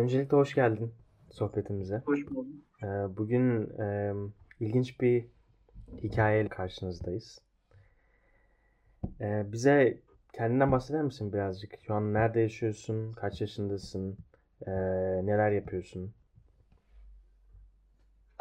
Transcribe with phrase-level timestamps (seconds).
[0.00, 0.92] Öncelikle hoş geldin
[1.30, 2.02] sohbetimize.
[2.06, 2.46] Hoş bulduk.
[2.82, 4.12] Ee, Bugün e,
[4.60, 5.26] ilginç bir
[6.02, 7.40] hikayeyle karşınızdayız.
[9.20, 10.00] Ee, Bize
[10.32, 11.74] kendinden bahseder misin birazcık?
[11.86, 13.12] Şu an nerede yaşıyorsun?
[13.12, 14.18] Kaç yaşındasın?
[14.66, 14.70] Ee,
[15.26, 16.14] Neler yapıyorsun?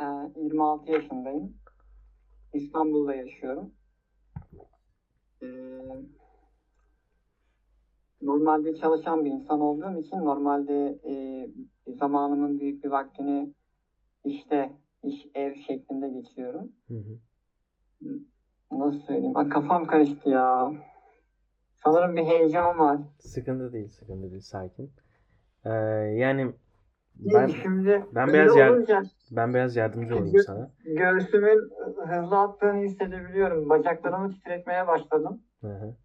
[0.01, 0.05] Ee,
[0.35, 1.53] 26 yaşındayım.
[2.53, 3.71] İstanbul'da yaşıyorum.
[5.43, 5.45] Ee,
[8.21, 13.53] normalde çalışan bir insan olduğum için normalde e, zamanımın büyük bir vaktini
[14.25, 14.71] işte
[15.03, 16.71] iş ev şeklinde geçiriyorum.
[16.87, 17.19] Hı hı.
[18.71, 19.37] Nasıl söyleyeyim?
[19.37, 20.71] Ay, kafam karıştı ya.
[21.83, 22.97] Sanırım bir heyecan var.
[23.19, 24.41] Sıkıntı değil, sıkıntı değil.
[24.41, 24.91] Sakin.
[25.65, 25.69] Ee,
[26.15, 26.53] Yani
[27.15, 30.71] Ben, şimdi ben yer- olunca ben biraz yardımcı olayım Gö- sana.
[30.85, 31.69] göğsümün
[32.07, 33.69] hızlı attığını hissedebiliyorum.
[33.69, 35.41] Bacaklarımı titretmeye başladım.
[35.61, 35.95] Hı hı.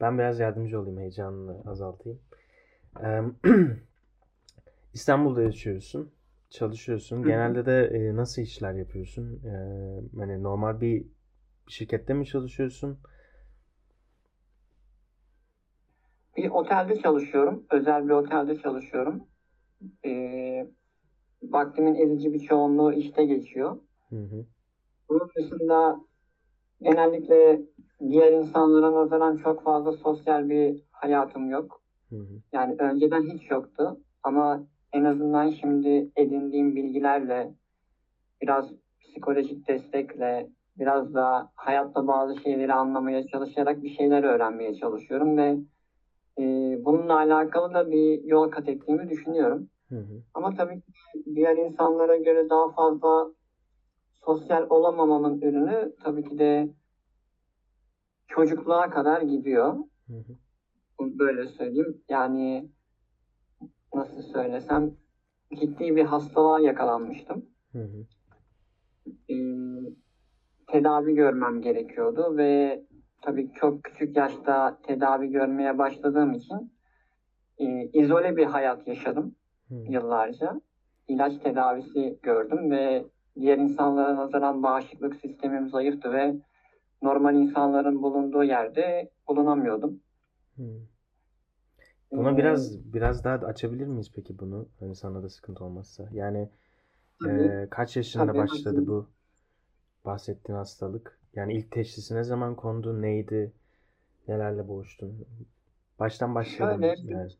[0.00, 2.20] Ben biraz yardımcı olayım, heyecanını azaltayım.
[3.04, 3.20] Ee,
[4.94, 6.12] İstanbul'da yaşıyorsun,
[6.50, 7.22] çalışıyorsun.
[7.22, 9.42] Genelde de e, nasıl işler yapıyorsun?
[9.44, 11.06] Ee, hani normal bir
[11.68, 12.98] şirkette mi çalışıyorsun?
[16.36, 17.64] Bir otelde çalışıyorum.
[17.70, 19.22] Özel bir otelde çalışıyorum.
[20.04, 20.66] Ee,
[21.42, 23.76] vaktimin ezici bir çoğunluğu işte geçiyor.
[24.10, 24.46] Hı hı.
[25.08, 26.00] Bunun dışında
[26.82, 27.60] genellikle
[28.08, 31.82] diğer insanlara nazaran çok fazla sosyal bir hayatım yok.
[32.10, 32.40] Hı hı.
[32.52, 34.00] Yani önceden hiç yoktu.
[34.22, 37.54] Ama en azından şimdi edindiğim bilgilerle,
[38.42, 45.56] biraz psikolojik destekle, biraz da hayatta bazı şeyleri anlamaya çalışarak bir şeyler öğrenmeye çalışıyorum ve
[46.38, 46.44] e,
[46.84, 49.68] bununla alakalı da bir yol kat ettiğimi düşünüyorum.
[49.88, 50.22] Hı hı.
[50.34, 50.92] Ama tabii ki
[51.34, 53.30] diğer insanlara göre daha fazla
[54.24, 56.68] sosyal olamamamın ürünü tabii ki de
[58.30, 59.74] çocukluğa kadar gidiyor.
[60.06, 61.18] Hı hı.
[61.18, 62.02] Böyle söyleyeyim.
[62.08, 62.70] Yani
[63.94, 64.90] nasıl söylesem
[65.60, 67.44] ciddi bir hastalığa yakalanmıştım.
[67.72, 68.06] Hı hı.
[69.30, 69.36] Ee,
[70.66, 72.82] tedavi görmem gerekiyordu ve
[73.22, 76.72] tabii çok küçük yaşta tedavi görmeye başladığım için
[77.58, 79.34] e, izole bir hayat yaşadım
[79.68, 79.74] hı.
[79.74, 80.60] yıllarca.
[81.08, 83.04] İlaç tedavisi gördüm ve
[83.40, 86.34] diğer insanlara nazaran bağışıklık sistemim zayıftı ve
[87.02, 90.00] normal insanların bulunduğu yerde bulunamıyordum.
[90.56, 90.62] Hı.
[92.12, 94.68] Buna Ee, biraz biraz daha açabilir miyiz peki bunu?
[94.80, 96.08] Hani sana da sıkıntı olmazsa.
[96.12, 96.48] Yani
[97.22, 98.86] tabii, e, kaç yaşında tabii, başladı tabii.
[98.86, 99.10] bu
[100.04, 101.20] bahsettiğin hastalık?
[101.34, 103.02] Yani ilk teşhisi ne zaman kondu?
[103.02, 103.52] Neydi?
[104.28, 105.26] Nelerle boğuştun?
[106.00, 107.30] Baştan başlayalım Şöyle yani.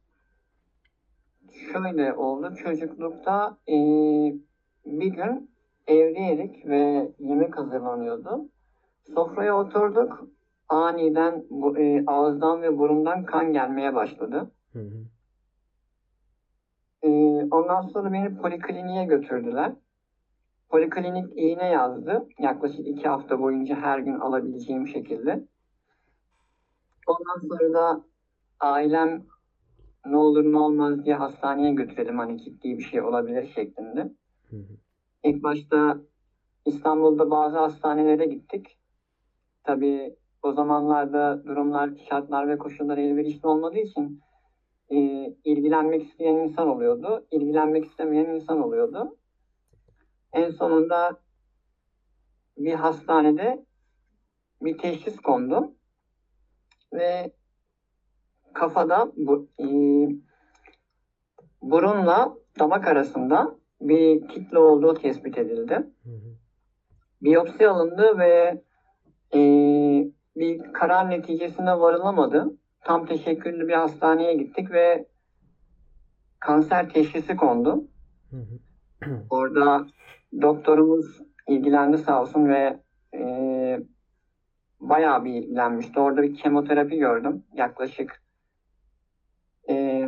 [1.73, 2.55] Şöyle oldu.
[2.57, 3.75] Çocuklukta e,
[4.87, 5.51] bir gün
[5.87, 8.49] evdeydik ve yemek hazırlanıyordu.
[9.15, 10.29] Sofraya oturduk.
[10.69, 14.51] Aniden bu, e, ağızdan ve burundan kan gelmeye başladı.
[14.73, 15.05] Hı hı.
[17.03, 17.09] E,
[17.51, 19.73] ondan sonra beni polikliniğe götürdüler.
[20.69, 22.29] Poliklinik iğne yazdı.
[22.39, 25.45] Yaklaşık iki hafta boyunca her gün alabileceğim şekilde.
[27.07, 28.05] Ondan sonra da
[28.61, 29.27] ailem
[30.07, 34.01] ne olur ne olmaz diye hastaneye götürelim hani ciddi bir şey olabilir şeklinde.
[34.51, 34.77] Hı hı.
[35.25, 35.99] İlk başta
[36.67, 38.80] İstanbul'da bazı hastanelere gittik.
[39.65, 44.21] Tabii o zamanlarda durumlar, şartlar ve koşullar elverişli olmadığı için
[44.89, 44.97] e,
[45.45, 49.17] ilgilenmek isteyen insan oluyordu, ilgilenmek istemeyen insan oluyordu.
[50.33, 51.21] En sonunda
[52.59, 53.65] bir hastanede
[54.63, 55.75] bir teşhis kondu
[56.93, 57.33] ve
[58.55, 59.67] kafada bu e,
[61.63, 65.75] burunla damak arasında bir kitle olduğu tespit edildi.
[66.05, 66.37] Hı hı.
[67.23, 68.63] Biyopsi alındı ve
[69.35, 69.41] e,
[70.37, 72.57] bir karar neticesine varılamadı.
[72.81, 75.07] Tam teşekküllü bir hastaneye gittik ve
[76.41, 77.85] kanser teşhisi kondu.
[79.31, 79.87] Orada
[80.43, 82.79] doktorumuz ilgilendi sağ olsun ve
[83.15, 83.21] e,
[84.81, 86.01] bayağı bir ilgilenmişti.
[86.01, 87.45] Orada bir kemoterapi gördüm.
[87.55, 88.23] Yaklaşık
[89.69, 90.07] e,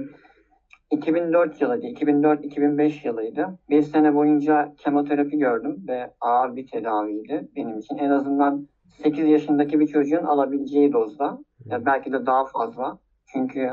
[0.91, 1.86] 2004 yılıydı.
[1.86, 3.59] 2004-2005 yılıydı.
[3.71, 7.97] Bir sene boyunca kemoterapi gördüm ve ağır bir tedaviydi benim için.
[7.97, 8.68] En azından
[8.98, 11.39] 8 yaşındaki bir çocuğun alabileceği dozda.
[11.65, 12.98] Ya belki de daha fazla.
[13.27, 13.71] Çünkü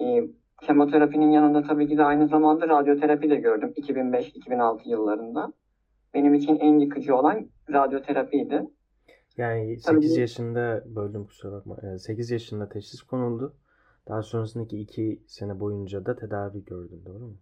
[0.00, 0.22] e,
[0.62, 5.52] kemoterapinin yanında tabii ki de aynı zamanda radyoterapi de gördüm 2005-2006 yıllarında.
[6.14, 8.62] Benim için en yıkıcı olan radyoterapiydi.
[9.36, 11.76] Yani Tabii 8 bu- yaşında böldüm kusura bakma.
[11.82, 13.54] Ee, 8 yaşında teşhis konuldu.
[14.08, 17.36] Daha sonrasındaki 2 sene boyunca da tedavi gördün, doğru mu?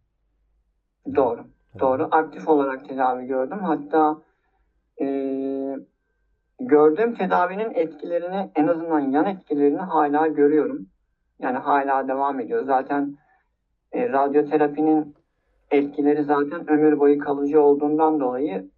[1.16, 1.40] Doğru.
[1.40, 1.78] Hı.
[1.80, 2.08] Doğru.
[2.10, 3.58] Aktif olarak tedavi gördüm.
[3.58, 4.22] Hatta
[5.00, 5.04] e,
[6.60, 10.86] gördüğüm tedavinin etkilerini en azından yan etkilerini hala görüyorum.
[11.38, 12.64] Yani hala devam ediyor.
[12.64, 13.16] Zaten
[13.92, 15.14] e, radyoterapinin
[15.70, 18.70] etkileri zaten ömür boyu kalıcı olduğundan dolayı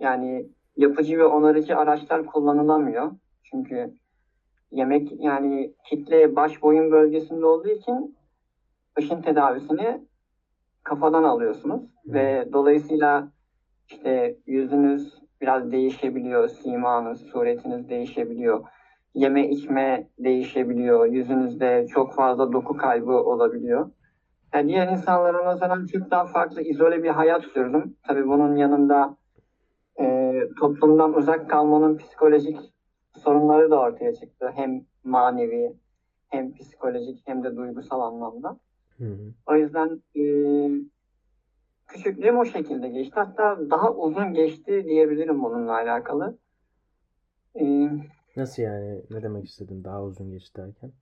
[0.00, 0.46] yani
[0.76, 3.12] yapıcı ve onarıcı araçlar kullanılamıyor.
[3.42, 3.94] Çünkü
[4.70, 8.16] yemek yani kitle baş boyun bölgesinde olduğu için
[8.98, 10.06] ışın tedavisini
[10.82, 13.28] kafadan alıyorsunuz ve dolayısıyla
[13.88, 18.64] işte yüzünüz biraz değişebiliyor, simanız, suretiniz değişebiliyor.
[19.14, 21.06] Yeme içme değişebiliyor.
[21.06, 23.90] Yüzünüzde çok fazla doku kaybı olabiliyor.
[24.54, 27.96] Yani diğer insanlara nazaran çok daha farklı, izole bir hayat sürdüm.
[28.08, 29.16] Tabii bunun yanında
[30.00, 32.58] e, toplumdan uzak kalmanın psikolojik
[33.16, 34.52] sorunları da ortaya çıktı.
[34.54, 35.76] Hem manevi,
[36.28, 38.56] hem psikolojik, hem de duygusal anlamda.
[38.98, 39.32] Hı hı.
[39.46, 40.22] O yüzden e,
[41.92, 43.14] küçüklüğüm o şekilde geçti.
[43.14, 46.38] Hatta daha uzun geçti diyebilirim bununla alakalı.
[47.60, 47.88] E,
[48.36, 49.02] Nasıl yani?
[49.10, 50.92] Ne demek istedin daha uzun geçti derken?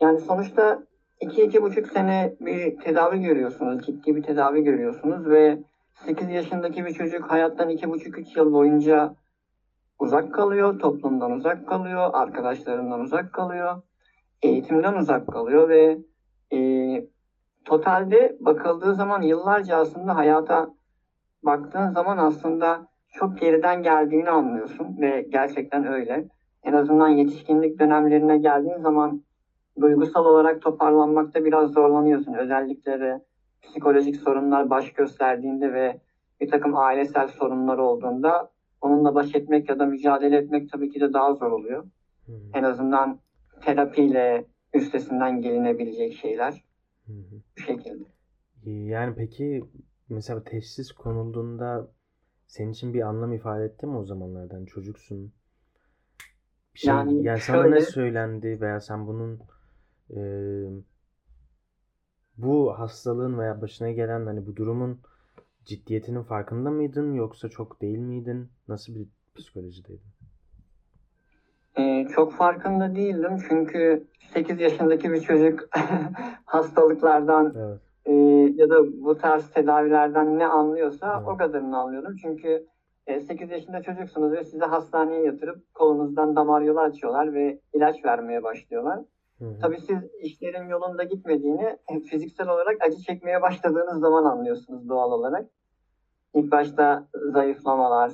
[0.00, 0.82] yani sonuçta
[1.20, 3.86] iki, iki buçuk sene bir tedavi görüyorsunuz.
[3.86, 5.58] Ciddi bir tedavi görüyorsunuz ve
[5.94, 9.14] 8 yaşındaki bir çocuk hayattan iki buçuk üç yıl boyunca
[9.98, 13.82] uzak kalıyor, toplumdan uzak kalıyor, arkadaşlarından uzak kalıyor,
[14.42, 15.98] eğitimden uzak kalıyor ve
[16.52, 16.58] e,
[17.66, 20.70] totalde bakıldığı zaman yıllarca aslında hayata
[21.42, 26.28] baktığın zaman aslında çok geriden geldiğini anlıyorsun ve gerçekten öyle.
[26.64, 29.22] En azından yetişkinlik dönemlerine geldiğin zaman
[29.80, 32.34] duygusal olarak toparlanmakta biraz zorlanıyorsun.
[32.34, 33.24] Özellikle de
[33.62, 36.00] psikolojik sorunlar baş gösterdiğinde ve
[36.40, 41.12] bir takım ailesel sorunlar olduğunda onunla baş etmek ya da mücadele etmek tabii ki de
[41.12, 41.84] daha zor oluyor.
[42.26, 42.32] Hı.
[42.54, 43.18] En azından
[43.60, 46.66] terapiyle üstesinden gelinebilecek şeyler
[47.06, 47.42] Hı hı.
[48.70, 49.64] Yani peki
[50.08, 51.88] mesela teşhis konulduğunda
[52.46, 54.64] senin için bir anlam ifade etti mi o zamanlardan?
[54.64, 55.32] Çocuksun.
[56.74, 59.40] Bir şey, Yani yani sana ne şöyle- söylendi veya sen bunun
[60.16, 60.20] e,
[62.36, 65.00] bu hastalığın veya başına gelen hani bu durumun
[65.64, 68.50] ciddiyetinin farkında mıydın yoksa çok değil miydin?
[68.68, 70.15] Nasıl bir psikolojideydin?
[71.78, 75.68] Ee, çok farkında değildim çünkü 8 yaşındaki bir çocuk
[76.44, 77.80] hastalıklardan Evet.
[78.04, 78.12] e,
[78.62, 81.28] ya da bu tarz tedavilerden ne anlıyorsa Evet.
[81.28, 82.16] o kadarını anlıyordum.
[82.22, 82.66] Çünkü
[83.06, 88.42] e, 8 yaşında çocuksunuz ve sizi hastaneye yatırıp kolunuzdan damar yolu açıyorlar ve ilaç vermeye
[88.42, 88.98] başlıyorlar.
[89.38, 89.58] Hı hı.
[89.60, 91.78] Tabii siz işlerin yolunda gitmediğini
[92.10, 95.46] fiziksel olarak acı çekmeye başladığınız zaman anlıyorsunuz doğal olarak.
[96.34, 98.12] İlk başta zayıflamalar,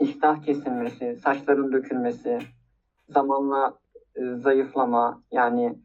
[0.00, 2.38] iştah kesilmesi, saçların dökülmesi,
[3.08, 3.78] zamanla
[4.16, 5.78] e, zayıflama yani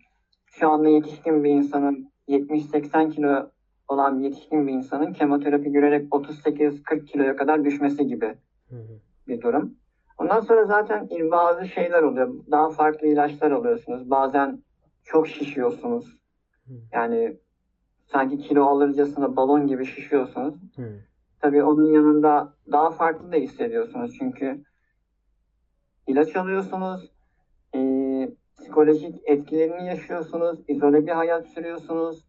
[0.46, 3.50] şu anda yetişkin bir insanın 70-80 kilo
[3.88, 8.36] olan yetişkin bir insanın kemoterapi görerek 38-40 kiloya kadar düşmesi gibi
[8.70, 9.00] Hı hı.
[9.28, 9.76] bir durum.
[10.18, 12.34] Ondan sonra zaten bazı şeyler oluyor.
[12.52, 14.10] Daha farklı ilaçlar alıyorsunuz.
[14.10, 14.64] Bazen
[15.04, 16.18] çok şişiyorsunuz.
[16.68, 16.74] Hı.
[16.92, 17.38] Yani
[18.12, 20.56] sanki kilo alırcasına balon gibi şişiyorsunuz.
[20.76, 21.00] Hı.
[21.40, 24.16] Tabii onun yanında daha farklı da hissediyorsunuz.
[24.20, 24.64] Çünkü
[26.12, 27.12] ilaç alıyorsunuz.
[27.74, 28.30] eee,
[28.60, 30.60] psikolojik etkilerini yaşıyorsunuz.
[30.68, 32.26] izole bir hayat sürüyorsunuz.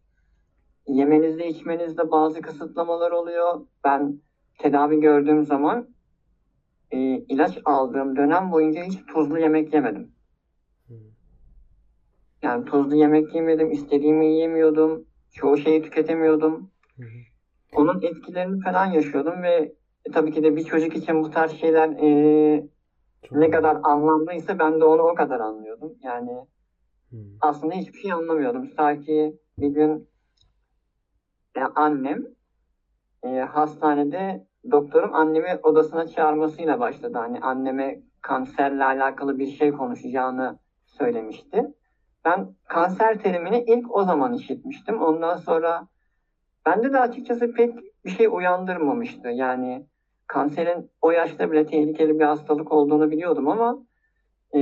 [0.87, 3.61] Yemenizde içmenizde bazı kısıtlamalar oluyor.
[3.83, 4.19] Ben
[4.59, 5.87] tedavi gördüğüm zaman
[6.91, 10.11] e, ilaç aldığım dönem boyunca hiç tuzlu yemek yemedim.
[10.87, 10.93] Hı.
[12.41, 16.69] Yani tuzlu yemek yemedim, istediğimi yiyemiyordum, çoğu şeyi tüketemiyordum.
[16.97, 17.03] Hı.
[17.75, 19.73] Onun etkilerini falan yaşıyordum ve
[20.05, 22.67] e, tabii ki de bir çocuk için bu tarz şeyler e,
[23.23, 25.93] Çok ne kadar anlamlıysa ben de onu o kadar anlıyordum.
[26.03, 26.31] Yani
[27.09, 27.17] Hı.
[27.41, 28.69] aslında hiçbir şey anlamıyordum.
[28.77, 30.09] Sanki bir gün
[31.55, 32.25] e, annem
[33.23, 37.17] e, hastanede doktorum annemi odasına çağırmasıyla başladı.
[37.17, 41.73] Hani anneme kanserle alakalı bir şey konuşacağını söylemişti.
[42.25, 45.01] Ben kanser terimini ilk o zaman işitmiştim.
[45.01, 45.87] Ondan sonra
[46.65, 47.75] bende de açıkçası pek
[48.05, 49.27] bir şey uyandırmamıştı.
[49.29, 49.85] Yani
[50.33, 53.85] kanserin o yaşta bile tehlikeli bir hastalık olduğunu biliyordum ama
[54.55, 54.59] e,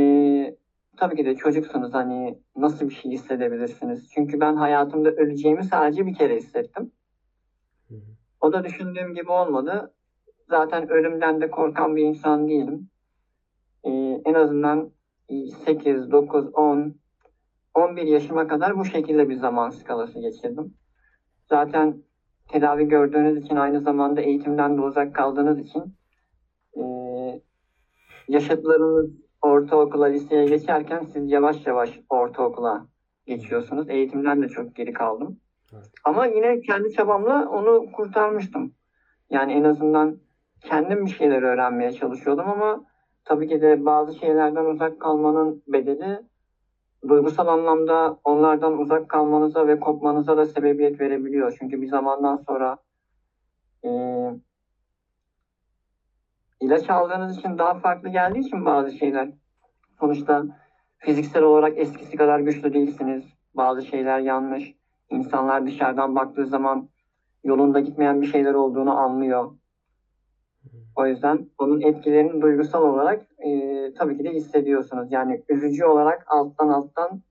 [0.98, 4.10] tabii ki de çocuksunuz hani nasıl bir şey hissedebilirsiniz?
[4.13, 6.92] Çünkü ben hayatımda öleceğimi sadece bir kere hissettim.
[8.42, 9.94] O da düşündüğüm gibi olmadı.
[10.50, 12.90] Zaten ölümden de korkan bir insan değilim.
[13.84, 14.92] Ee, en azından
[15.66, 16.96] 8, 9, 10,
[17.74, 20.74] 11 yaşıma kadar bu şekilde bir zaman skalası geçirdim.
[21.50, 22.04] Zaten
[22.48, 25.96] tedavi gördüğünüz için aynı zamanda eğitimden de uzak kaldığınız için
[26.78, 27.42] ee,
[28.28, 32.86] yaşıtlarınız ortaokula, liseye geçerken siz yavaş yavaş ortaokula
[33.26, 33.90] geçiyorsunuz.
[33.90, 35.40] Eğitimden de çok geri kaldım.
[35.74, 35.92] Evet.
[36.04, 38.74] Ama yine kendi çabamla onu kurtarmıştım.
[39.30, 40.18] Yani en azından
[40.62, 42.86] kendim bir şeyler öğrenmeye çalışıyordum ama
[43.26, 46.20] tabii ki de bazı şeylerden uzak kalmanın bedeli
[47.08, 51.55] duygusal anlamda onlardan uzak kalmanıza ve kopmanıza da sebebiyet verebiliyor.
[51.60, 52.77] Çünkü bir zamandan sonra
[53.86, 53.89] e,
[56.62, 59.29] ilaç aldığınız için daha farklı geldiği için bazı şeyler.
[60.00, 60.43] Sonuçta
[60.98, 63.24] fiziksel olarak eskisi kadar güçlü değilsiniz.
[63.55, 64.75] Bazı şeyler yanlış.
[65.10, 66.89] İnsanlar dışarıdan baktığı zaman
[67.43, 69.51] yolunda gitmeyen bir şeyler olduğunu anlıyor.
[70.96, 75.12] O yüzden onun etkilerini duygusal olarak e, tabii ki de hissediyorsunuz.
[75.12, 77.22] Yani üzücü olarak alttan alttan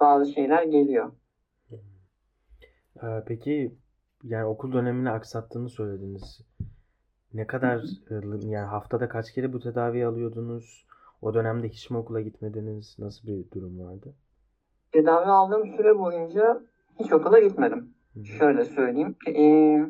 [0.00, 1.12] bazı şeyler geliyor.
[3.02, 3.74] Ee, peki
[4.22, 6.40] yani okul dönemini aksattığını söylediniz.
[7.34, 7.82] Ne kadar
[8.42, 10.86] yani haftada kaç kere bu tedavi alıyordunuz?
[11.22, 12.96] O dönemde hiç mi okula gitmediniz?
[12.98, 14.14] Nasıl bir durum vardı?
[14.92, 16.62] Tedavi aldığım süre boyunca
[17.00, 17.94] hiç okula gitmedim.
[18.14, 18.24] Hı hı.
[18.24, 19.16] Şöyle söyleyeyim.
[19.28, 19.86] Ee,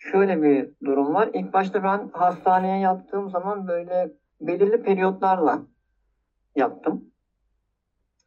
[0.00, 1.30] şöyle bir durum var.
[1.34, 5.62] İlk başta ben hastaneye yattığım zaman böyle belirli periyotlarla
[6.56, 7.04] yattım.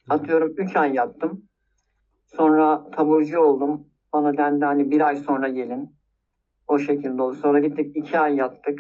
[0.10, 1.46] Atıyorum 3 ay yattım.
[2.26, 3.88] Sonra taburcu oldum.
[4.14, 5.96] Bana dendi hani bir ay sonra gelin.
[6.68, 7.36] O şekilde oldu.
[7.36, 8.80] Sonra gittik 2 ay yattık.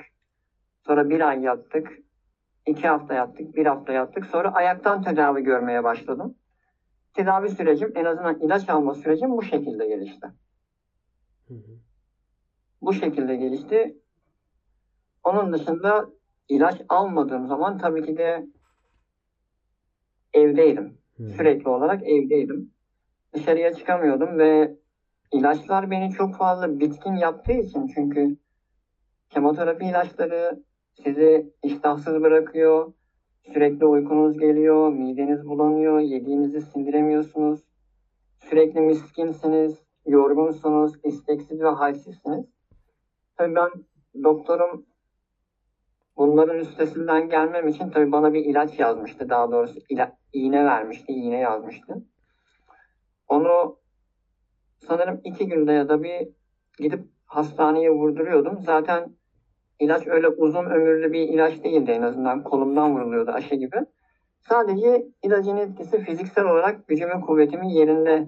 [0.85, 1.99] Sonra bir ay yattık.
[2.65, 3.55] 2 hafta yattık.
[3.55, 4.25] Bir hafta yattık.
[4.25, 6.35] Sonra ayaktan tedavi görmeye başladım.
[7.13, 10.27] Tedavi sürecim en azından ilaç alma sürecim bu şekilde gelişti.
[11.47, 11.92] Hı hı.
[12.83, 13.97] Bu şekilde gelişti.
[15.23, 16.09] Onun dışında
[16.49, 18.47] ilaç almadığım zaman tabii ki de
[20.33, 20.97] evdeydim.
[21.17, 21.29] Hı.
[21.29, 22.71] Sürekli olarak evdeydim.
[23.33, 24.75] Dışarıya çıkamıyordum ve
[25.31, 28.37] ilaçlar beni çok fazla bitkin yaptığı için çünkü
[29.29, 30.63] kemoterapi ilaçları
[31.03, 32.93] sizi iştahsız bırakıyor.
[33.53, 37.59] Sürekli uykunuz geliyor, mideniz bulanıyor, yediğinizi sindiremiyorsunuz.
[38.39, 42.52] Sürekli miskinsiniz, yorgunsunuz, isteksiz ve halsizsiniz.
[43.37, 43.69] Tabii ben
[44.23, 44.85] doktorum
[46.17, 49.29] bunların üstesinden gelmem için tabii bana bir ilaç yazmıştı.
[49.29, 51.95] Daha doğrusu ila- iğne vermişti, iğne yazmıştı.
[53.27, 53.79] Onu
[54.87, 56.27] sanırım iki günde ya da bir
[56.77, 58.59] gidip hastaneye vurduruyordum.
[58.61, 59.15] Zaten
[59.79, 63.77] ilaç öyle uzun ömürlü bir ilaç değildi en azından kolumdan vuruluyordu aşı gibi.
[64.39, 68.27] Sadece ilacın etkisi fiziksel olarak gücümün kuvvetimin yerinde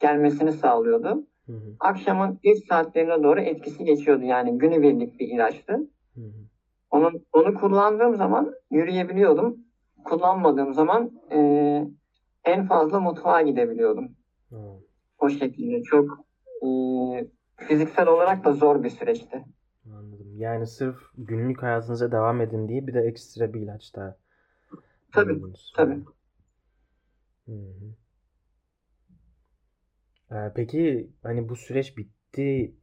[0.00, 1.26] gelmesini sağlıyordu.
[1.46, 1.76] Hı hı.
[1.80, 4.24] Akşamın geç saatlerine doğru etkisi geçiyordu.
[4.24, 5.72] Yani günübirlik bir ilaçtı.
[6.14, 6.44] Hı hı.
[6.90, 9.58] Onu, onu kullandığım zaman yürüyebiliyordum.
[10.04, 11.88] Kullanmadığım zaman eee,
[12.44, 14.16] en fazla mutfağa gidebiliyordum.
[14.52, 14.56] Aa,
[15.18, 16.18] O şekilde çok
[16.62, 19.44] eee, fiziksel olarak da zor bir süreçti.
[19.86, 20.32] Anladım.
[20.36, 24.16] Yani sırf günlük hayatınıza devam edin diye bir de ekstra bir ilaç daha
[25.12, 25.42] Tabii,
[25.76, 25.98] tabii.
[27.46, 27.94] Hı hı.
[30.54, 32.74] Peki hani bu süreç bitti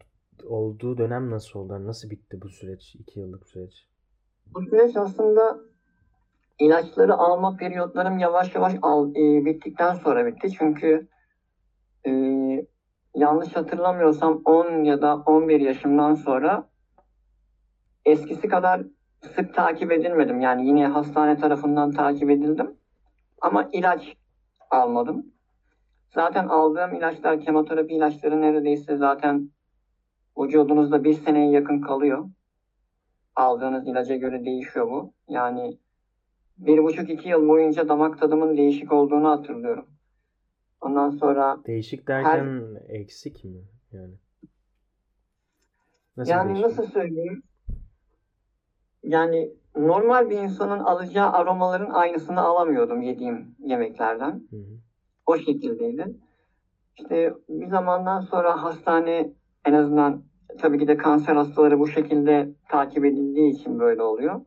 [0.45, 1.85] olduğu dönem nasıl oldu?
[1.87, 2.95] Nasıl bitti bu süreç?
[2.95, 3.87] İki yıllık süreç.
[4.53, 5.59] Bu süreç aslında
[6.59, 10.51] ilaçları alma periyotlarım yavaş yavaş al, eee, bittikten sonra bitti.
[10.51, 11.07] Çünkü
[12.05, 12.67] eee,
[13.15, 16.69] yanlış hatırlamıyorsam 10 ya da 11 yaşımdan sonra
[18.05, 18.81] eskisi kadar
[19.35, 20.41] sık takip edilmedim.
[20.41, 22.77] Yani yine hastane tarafından takip edildim.
[23.41, 24.17] Ama ilaç
[24.71, 25.30] almadım.
[26.13, 29.49] Zaten aldığım ilaçlar, kemoterapi ilaçları neredeyse zaten
[30.37, 32.29] vücudunuzda bir seneye yakın kalıyor.
[33.35, 35.13] Aldığınız ilaca göre değişiyor bu.
[35.27, 35.77] Yani
[36.57, 39.87] bir buçuk iki yıl boyunca damak tadımın değişik olduğunu hatırlıyorum.
[40.81, 43.61] Ondan sonra Değişik derken eksik mi?
[43.91, 44.13] Yani.
[46.17, 46.65] Nasıl yani değişik?
[46.65, 47.43] nasıl söyleyeyim?
[49.03, 54.31] Yani normal bir insanın alacağı aromaların aynısını alamıyordum yediğim yemeklerden.
[54.49, 54.90] Hı hı.
[55.31, 56.15] O şekildeydi.
[56.97, 59.29] İşte bir zamandan sonra hastane
[59.65, 60.23] en azından
[60.59, 64.41] tabii ki de kanser hastaları bu şekilde takip edildiği için böyle oluyor.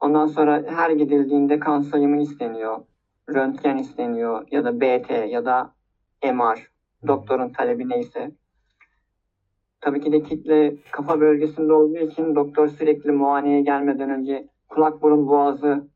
[0.00, 2.78] Ondan sonra her gidildiğinde kan sayımı isteniyor.
[3.28, 5.74] Röntgen isteniyor ya da BT ya da
[6.24, 6.70] MR.
[7.06, 8.30] Doktorun talebi neyse.
[9.80, 15.28] Tabii ki de kitle kafa bölgesinde olduğu için doktor sürekli muayeneye gelmeden önce kulak burun
[15.28, 15.88] boğazı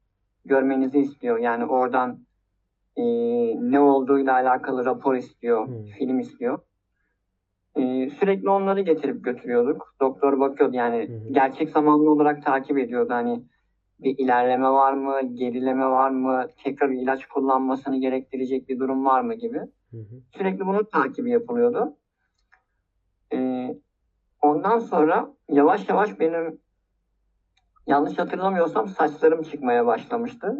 [0.44, 1.38] görmenizi istiyor.
[1.38, 2.18] Yani oradan
[2.96, 3.02] e,
[3.72, 5.84] ne olduğuyla alakalı rapor istiyor, Hmm.
[5.84, 6.58] film istiyor.
[7.76, 9.94] E, sürekli onları getirip götürüyorduk.
[10.00, 11.32] Doktor bakıyordu yani hı.
[11.32, 13.12] gerçek zamanlı olarak takip ediyordu.
[13.12, 13.42] Hani
[14.00, 19.34] bir ilerleme var mı, gerileme var mı, tekrar ilaç kullanmasını gerektirecek bir durum var mı
[19.34, 19.58] gibi.
[19.90, 20.20] Hı hı.
[20.36, 21.96] Sürekli bunun takibi yapılıyordu.
[23.32, 23.74] Ee,
[24.42, 26.58] ondan sonra yavaş yavaş benim
[27.86, 30.58] yanlış hatırlamıyorsam saçlarım çıkmaya başlamıştı.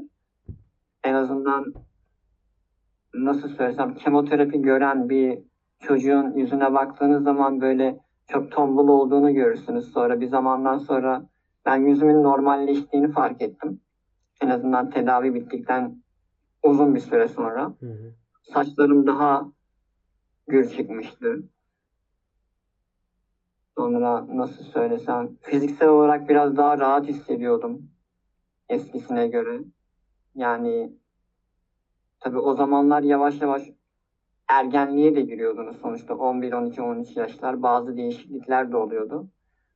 [1.05, 1.75] En azından
[3.15, 5.39] nasıl söylesem kemoterapi gören bir
[5.81, 9.93] çocuğun yüzüne baktığınız zaman böyle çok tombul olduğunu görürsünüz.
[9.93, 11.29] Sonra bir zamandan sonra
[11.67, 13.81] ben yüzümün normalleştiğini fark ettim.
[14.41, 16.03] En azından tedavi bittikten
[16.63, 17.75] uzun bir süre sonra.
[17.81, 18.15] Hı hı.
[18.43, 19.53] Saçlarım daha
[20.49, 21.43] gür çıkmıştı.
[23.77, 27.83] Sonra nasıl söylesem fiziksel olarak biraz daha rahat hissediyordum
[28.69, 29.61] eskisine göre.
[30.35, 30.93] Yani
[32.23, 33.63] tabii o zamanlar yavaş yavaş
[34.49, 39.29] ergenliğe de giriyordunuz sonuçta 11, 12, 13 yaşlar bazı değişiklikler de oluyordu.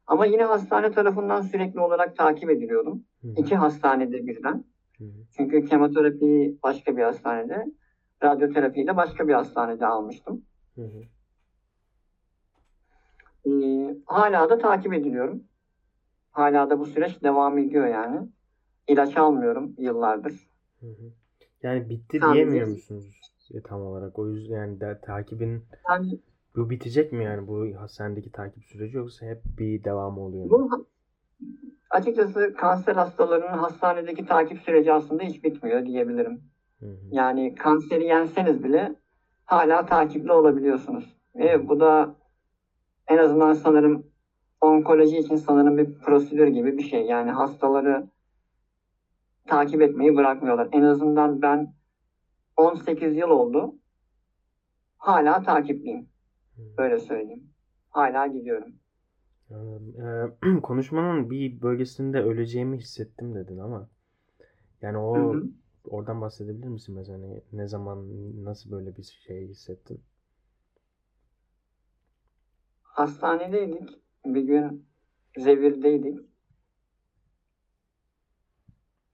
[0.07, 3.05] Ama yine hastane tarafından sürekli olarak takip ediliyordum.
[3.23, 3.33] Hı hı.
[3.37, 4.65] İki hastanede birden.
[4.99, 5.09] Hı hı.
[5.37, 7.67] Çünkü kemoterapiyi başka bir hastanede,
[8.23, 10.43] radyoterapiyi de başka bir hastanede almıştım.
[13.47, 15.45] Ee, hala da takip ediliyorum.
[16.31, 18.29] Hala da bu süreç devam ediyor yani.
[18.89, 20.51] İlaç almıyorum yıllardır.
[20.81, 21.13] Hı hı.
[21.63, 23.21] Yani bitti Sadece- diyemiyor musunuz
[23.55, 24.19] e, tam olarak?
[24.19, 26.19] O yüzden yani de, takibin Yani
[26.57, 30.51] bu bitecek mi yani bu hastanedeki takip süreci yoksa hep bir devamı oluyor mu?
[30.51, 30.87] bu
[31.91, 36.41] açıkçası kanser hastalarının hastanedeki takip süreci aslında hiç bitmiyor diyebilirim.
[36.81, 36.97] Hı hı.
[37.11, 38.95] Yani kanseri yenseniz bile
[39.45, 41.17] hala takipli olabiliyorsunuz.
[41.37, 42.15] Ve bu da
[43.09, 44.07] en azından sanırım
[44.61, 47.03] onkoloji için sanırım bir prosedür gibi bir şey.
[47.07, 48.07] Yani hastaları
[49.47, 50.69] takip etmeyi bırakmıyorlar.
[50.73, 51.75] En azından ben
[52.57, 53.75] 18 yıl oldu.
[54.99, 56.09] Hala takipliyim.
[56.57, 56.63] Hı.
[56.79, 57.51] Öyle söyleyeyim.
[57.91, 58.73] Hala gidiyorum.
[59.51, 63.89] Ee, konuşmanın bir bölgesinde öleceğimi hissettim dedin ama
[64.83, 65.49] yani o Hı hı.
[65.85, 68.07] oradan bahsedebilir misin mesela ne, ne zaman
[68.45, 70.01] nasıl böyle bir şey hissettin?
[72.83, 73.91] Hastanedeydik.
[74.25, 74.87] Bir gün
[75.39, 76.21] revirdeydik.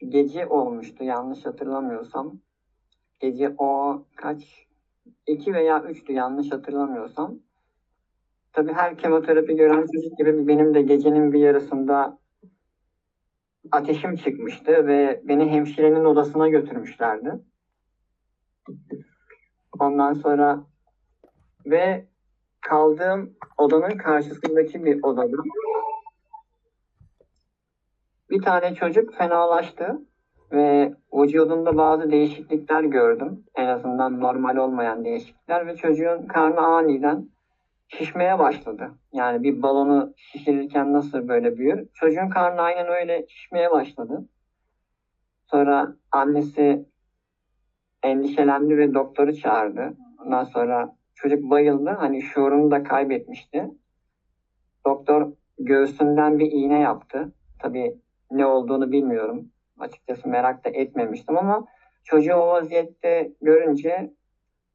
[0.09, 2.37] Gece olmuştu yanlış hatırlamıyorsam.
[3.21, 4.66] Gece o kaç?
[5.26, 7.38] 2 veya 3'tü yanlış hatırlamıyorsam.
[8.52, 12.18] Tabii her kemoterapi gören çocuk gibi benim de gecenin bir yarısında
[13.73, 17.32] ateşim çıkmıştı ve beni hemşirenin odasına götürmüşlerdi.
[19.80, 20.64] Ondan sonra
[21.66, 22.06] ve
[22.61, 25.36] kaldığım odanın karşısındaki bir odada
[28.32, 30.00] bir tane çocuk fenalaştı
[30.52, 33.45] ve vücudunda bazı değişiklikler gördüm.
[33.54, 37.28] En azından normal olmayan değişiklikler ve çocuğun karnı aniden
[37.88, 38.90] şişmeye başladı.
[39.12, 41.88] Yani bir balonu şişirirken nasıl böyle büyür?
[41.95, 44.28] Çocuğun karnı aynen öyle şişmeye başladı.
[45.47, 46.86] Sonra annesi
[48.02, 49.95] endişelendi ve doktoru çağırdı.
[50.25, 51.90] Ondan sonra çocuk bayıldı.
[51.90, 53.71] Hani şuurunu da kaybetmişti.
[54.86, 57.32] Doktor göğsünden bir iğne yaptı.
[57.58, 58.01] Tabii
[58.32, 59.50] ne olduğunu bilmiyorum.
[59.78, 61.66] Açıkçası merak da etmemiştim ama
[62.04, 64.12] çocuğu o vaziyette görünce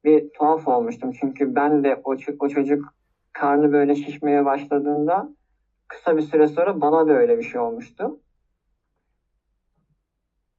[0.04, 1.12] bir tuhaf olmuştum.
[1.20, 2.94] Çünkü ben de o, o çocuk
[3.32, 5.28] karnı böyle şişmeye başladığında
[5.88, 8.20] kısa bir süre sonra bana da öyle bir şey olmuştu.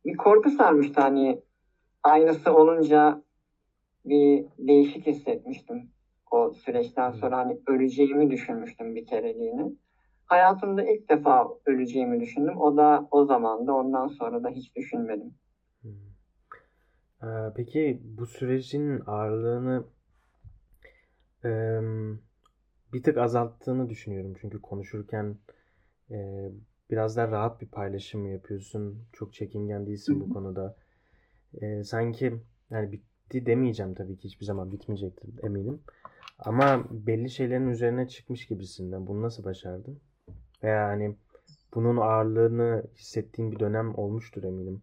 [0.06, 1.42] Bir korku sarmıştı hani
[2.04, 3.24] aynısı olunca
[4.06, 5.92] bir değişik hissetmiştim.
[6.32, 9.66] O süreçten sonra hani öleceğimi düşünmüştüm bir kereliğine.
[10.30, 12.58] Hayatımda ilk defa öleceğimi düşündüm.
[12.62, 13.72] O da o zamandı.
[13.72, 15.34] Ondan sonra da hiç düşünmedim.
[15.82, 15.92] Hmm.
[17.24, 19.84] Ee, peki bu sürecin ağırlığını
[21.44, 22.20] em,
[22.94, 24.34] bir tık azalttığını düşünüyorum.
[24.42, 25.36] Çünkü konuşurken
[26.12, 26.50] e,
[26.92, 29.04] biraz daha rahat bir paylaşım yapıyorsun.
[29.14, 30.76] Çok çekingen değilsin bu konuda.
[31.62, 32.34] E, sanki
[32.70, 35.82] yani bitti demeyeceğim tabii ki hiçbir zaman bitmeyecektir eminim.
[36.40, 38.92] Ama belli şeylerin üzerine çıkmış gibisin.
[38.92, 40.00] Yani Bunu nasıl başardın?
[40.64, 41.16] Veya hani
[41.74, 44.82] bunun ağırlığını hissettiğin bir dönem olmuştur eminim.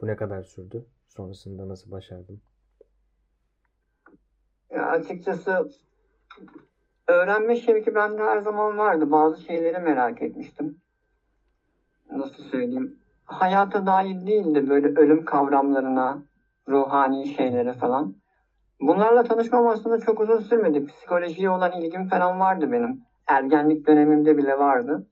[0.00, 0.86] Bu ne kadar sürdü?
[1.08, 2.40] Sonrasında nasıl başardın?
[4.70, 5.70] Ya açıkçası
[7.08, 9.10] öğrenme şevki bende her zaman vardı.
[9.10, 10.78] Bazı şeyleri merak etmiştim.
[12.10, 12.98] Nasıl söyleyeyim?
[13.24, 16.22] Hayata dair değil de böyle ölüm kavramlarına,
[16.68, 18.14] ruhani şeylere falan.
[18.80, 20.86] Bunlarla tanışmam aslında çok uzun sürmedi.
[20.86, 23.02] Psikolojiye olan ilgim falan vardı benim.
[23.26, 25.06] Ergenlik dönemimde bile vardı.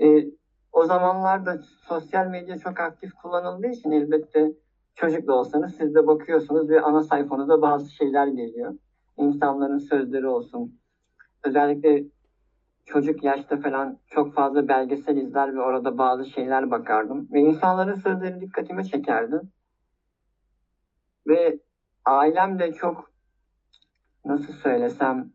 [0.00, 0.26] Ee,
[0.72, 1.58] o zamanlarda
[1.88, 4.52] sosyal medya çok aktif kullanıldığı için elbette
[4.94, 8.74] çocuk da olsanız siz de bakıyorsunuz ve ana sayfanıza bazı şeyler geliyor.
[9.16, 10.80] İnsanların sözleri olsun.
[11.44, 12.04] Özellikle
[12.84, 17.28] çocuk yaşta falan çok fazla belgesel izler ve orada bazı şeyler bakardım.
[17.32, 19.40] Ve insanların sözleri dikkatimi çekerdi.
[21.26, 21.58] Ve
[22.04, 23.10] ailem de çok
[24.24, 25.32] nasıl söylesem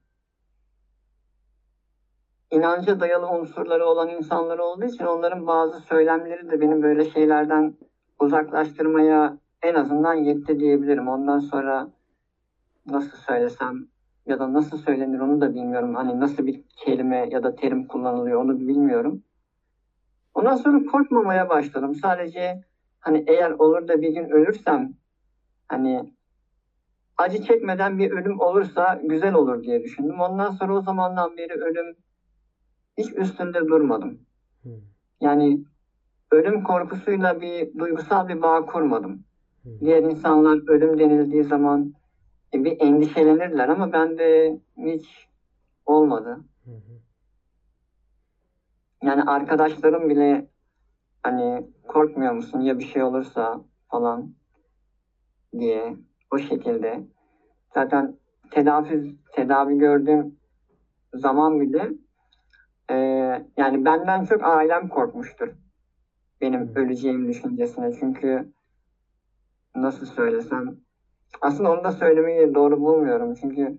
[2.52, 7.74] inanca dayalı unsurları olan insanlar olduğu için onların bazı söylemleri de benim böyle şeylerden
[8.20, 11.08] uzaklaştırmaya en azından yetti diyebilirim.
[11.08, 11.88] Ondan sonra
[12.86, 13.88] nasıl söylesem
[14.26, 15.96] ya da nasıl söylenir onu da bilmiyorum.
[15.96, 19.24] Hani nasıl bir kelime ya da terim kullanılıyor onu bilmiyorum.
[20.34, 21.96] Ondan sonra korkmamaya başladım.
[21.96, 22.64] Sadece
[23.00, 24.96] hani eğer olur da bir gün ölürsem
[25.68, 26.14] Hani
[27.18, 30.20] acı çekmeden bir ölüm olursa güzel olur diye düşündüm.
[30.20, 31.96] Ondan sonra o zamandan beri ölüm
[32.98, 34.20] hiç üstünde durmadım.
[35.22, 35.66] Yani
[36.32, 39.24] ölüm korkusuyla bir duygusal bir bağ kurmadım.
[39.80, 41.94] Diğer insanlar ölüm denildiği zaman
[42.54, 45.28] e, bir endişelenirler ama bende hiç
[45.86, 46.40] olmadı.
[49.04, 50.50] Yani arkadaşlarım bile
[51.24, 54.36] hani korkmuyor musun ya bir şey olursa falan
[55.60, 55.96] diye
[56.32, 57.08] o şekilde.
[57.74, 58.18] Zaten
[58.52, 60.40] tedavi tedavi gördüğüm
[61.14, 61.92] zaman bile
[62.92, 62.96] e,
[63.58, 65.50] yani benden çok ailem korkmuştur.
[66.42, 66.76] Benim Hmm.
[66.76, 67.92] öleceğim düşüncesine.
[68.00, 68.54] Çünkü
[69.76, 70.76] nasıl söylesem
[71.42, 73.36] aslında onu da söylemeyi doğru bulmuyorum.
[73.36, 73.78] Çünkü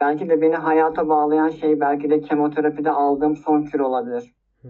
[0.00, 4.34] belki de beni hayata bağlayan şey belki de kemoterapide aldığım son kür olabilir.
[4.62, 4.68] Hı.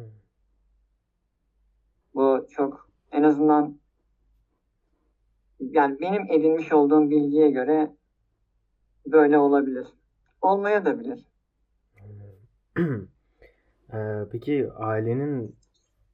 [2.15, 3.79] Bu çok en azından
[5.61, 7.91] yani benim edinmiş olduğum bilgiye göre
[9.07, 9.87] böyle olabilir.
[10.43, 11.27] Olmaya da bilir.
[13.95, 15.57] Ee, peki ailenin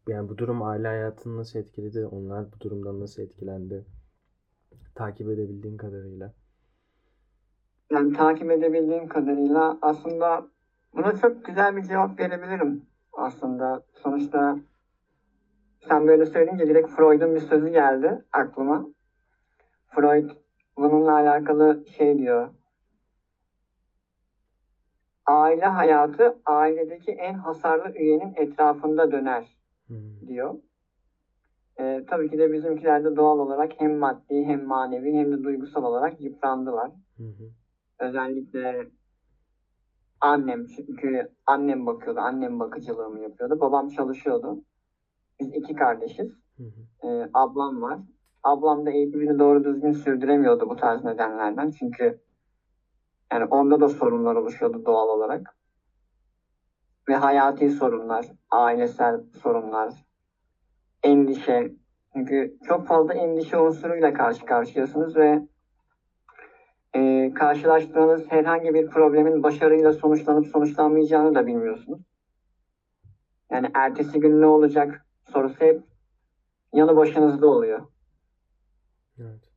[0.09, 2.07] yani bu durum aile hayatını nasıl etkiledi?
[2.07, 3.85] Onlar bu durumdan nasıl etkilendi?
[4.95, 6.35] Takip edebildiğin kadarıyla.
[7.91, 10.49] Yani takip edebildiğim kadarıyla aslında
[10.95, 13.83] buna çok güzel bir cevap verebilirim aslında.
[13.95, 14.59] Sonuçta
[15.89, 18.87] sen böyle söyleyince direkt Freud'un bir sözü geldi aklıma.
[19.89, 20.31] Freud
[20.77, 22.49] bununla alakalı şey diyor.
[25.27, 29.57] Aile hayatı ailedeki en hasarlı üyenin etrafında döner
[29.89, 29.95] Hı.
[30.27, 30.55] diyor.
[31.81, 35.85] Ee, tabii ki de bizimkiler de doğal olarak hem maddi hem manevi hem de duygusal
[35.85, 36.91] olarak yıprandılar.
[37.17, 37.51] Hı hı.
[37.99, 38.87] Özellikle
[40.21, 43.61] annem çünkü annem bakıyordu, annem bakıcılığımı yapıyordu.
[43.61, 44.63] Babam çalışıyordu.
[45.41, 46.31] Biz iki kardeşiz.
[46.57, 47.09] Hı hı.
[47.09, 47.99] Ee, ablam var.
[48.43, 51.71] Ablam da eğitimini doğru düzgün sürdüremiyordu bu tarz nedenlerden.
[51.71, 52.21] Çünkü
[53.33, 55.57] yani onda da sorunlar oluşuyordu doğal olarak.
[57.09, 59.95] Ve hayati sorunlar, ailesel sorunlar,
[61.03, 61.73] endişe.
[62.13, 65.49] Çünkü çok fazla endişe unsuruyla karşı karşıyasınız ve
[66.95, 72.01] e, karşılaştığınız herhangi bir problemin başarıyla sonuçlanıp sonuçlanmayacağını da bilmiyorsunuz.
[73.51, 75.83] Yani ertesi gün ne olacak sorusu hep
[76.73, 77.87] yanı başınızda oluyor.
[79.19, 79.52] Evet.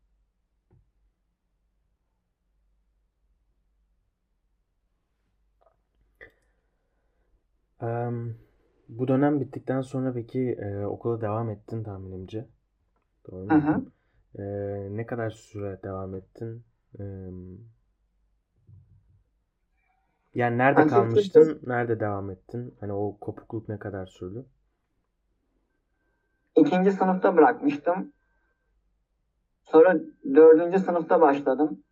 [7.82, 8.36] Em,
[8.90, 12.46] bu dönem bittikten sonra peki e, okula devam ettin tahminimce.
[13.32, 13.54] Doğru mu?
[13.56, 13.86] hı.
[14.40, 14.44] E,
[14.98, 16.64] ne kadar süre devam ettin?
[17.00, 17.60] Em,
[20.36, 21.60] yani nerede Açıkçası kalmıştın?
[21.68, 22.76] Nerede devam ettin?
[22.80, 24.46] Hani o kopukluk ne kadar sürdü?
[26.56, 28.14] ikinci sınıfta bırakmıştım.
[29.64, 30.00] Sonra
[30.36, 31.84] dördüncü sınıfta başladım.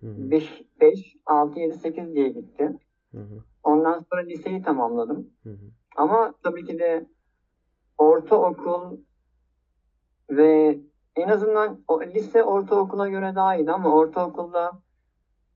[0.00, 0.30] Hı hı.
[0.30, 2.78] 5, 5, 6, 7, 8 diye gitti.
[3.12, 3.44] Hı hı.
[3.62, 5.30] Ondan sonra liseyi tamamladım.
[5.42, 5.70] Hı hı.
[5.96, 7.06] Ama tabii ki de
[7.98, 8.96] ortaokul
[10.30, 10.78] ve
[11.16, 14.70] en azından o, lise ortaokula göre daha iyiydi ama ortaokulda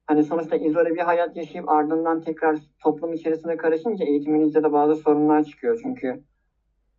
[0.06, 5.44] hani sonuçta izole bir hayat yaşayıp ardından tekrar toplum içerisinde karışınca eğitiminizde de bazı sorunlar
[5.44, 5.80] çıkıyor.
[5.82, 6.24] Çünkü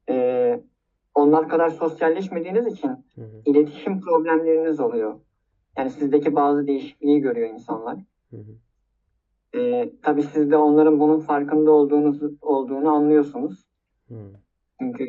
[0.10, 0.60] e,
[1.16, 3.42] onlar kadar sosyalleşmediğiniz için Hı hı.
[3.46, 5.20] iletişim problemleriniz oluyor.
[5.78, 7.96] Yani sizdeki bazı değişikliği görüyor insanlar.
[8.30, 8.52] Hı hı.
[9.56, 13.66] E, tabii siz de onların bunun farkında olduğunuz olduğunu anlıyorsunuz.
[14.08, 14.16] Hı.
[14.80, 15.06] Çünkü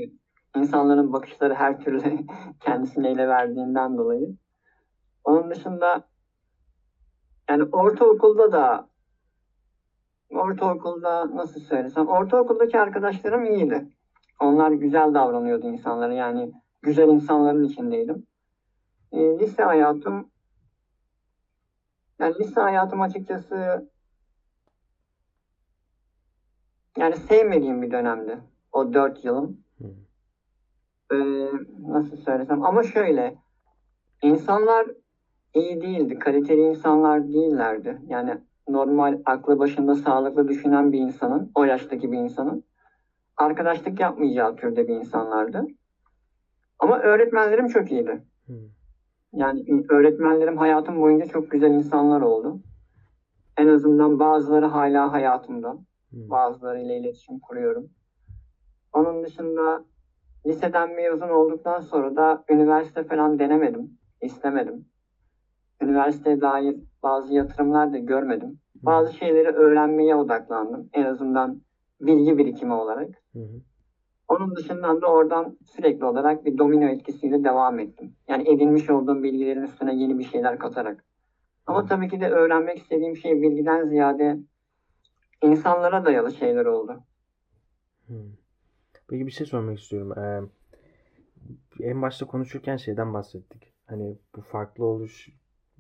[0.57, 2.19] insanların bakışları her türlü
[2.61, 4.37] kendisine ele verdiğinden dolayı.
[5.25, 6.09] Onun dışında
[7.51, 8.89] yani ortaokulda da
[10.31, 13.89] ortaokulda nasıl söylesem ortaokuldaki arkadaşlarım iyiydi.
[14.41, 18.27] Onlar güzel davranıyordu insanlara yani güzel insanların içindeydim.
[19.13, 20.31] E, lise hayatım
[22.19, 23.91] yani lise hayatım açıkçası
[26.97, 28.39] yani sevmediğim bir dönemdi.
[28.73, 29.61] O dört yılım.
[31.13, 31.17] Ee,
[31.89, 33.35] nasıl söylesem ama şöyle
[34.23, 34.87] insanlar
[35.55, 37.99] iyi değildi, kaliteli insanlar değillerdi.
[38.09, 42.65] Yani normal aklı başında sağlıklı düşünen bir insanın, o yaştaki bir insanın
[43.37, 45.67] arkadaşlık yapmayacağı türde bir insanlardı.
[46.79, 48.23] Ama öğretmenlerim çok iyiydi.
[49.33, 52.61] Yani öğretmenlerim hayatım boyunca çok güzel insanlar oldu.
[53.57, 55.77] En azından bazıları hala hayatımda.
[56.17, 56.31] Hı.
[56.31, 57.91] Bazılarıyla iletişim kuruyorum.
[58.93, 59.85] Onun dışında
[60.47, 63.99] liseden mezun olduktan sonra da üniversite falan denemedim.
[64.23, 64.85] istemedim.
[65.83, 68.59] Üniversiteye dair bazı yatırımlar da görmedim.
[68.75, 70.89] Bazı şeyleri öğrenmeye odaklandım.
[70.93, 71.61] En azından
[72.01, 73.09] bilgi birikimi olarak.
[73.33, 73.61] Hı hı.
[74.29, 78.13] Onun dışından da oradan sürekli olarak bir domino etkisiyle devam ettim.
[78.29, 81.05] Yani edinmiş olduğum bilgilerin üstüne yeni bir şeyler katarak.
[81.67, 81.87] Ama Hı.
[81.87, 84.39] tabii ki de öğrenmek istediğim şey bilgiden ziyade
[85.43, 87.03] insanlara dayalı şeyler oldu.
[88.07, 88.33] Hmm.
[89.09, 90.19] Peki bir şey sormak istiyorum.
[90.19, 90.43] Ee,
[91.81, 93.73] en başta konuşurken şeyden bahsettik.
[93.87, 95.29] Hani bu farklı oluş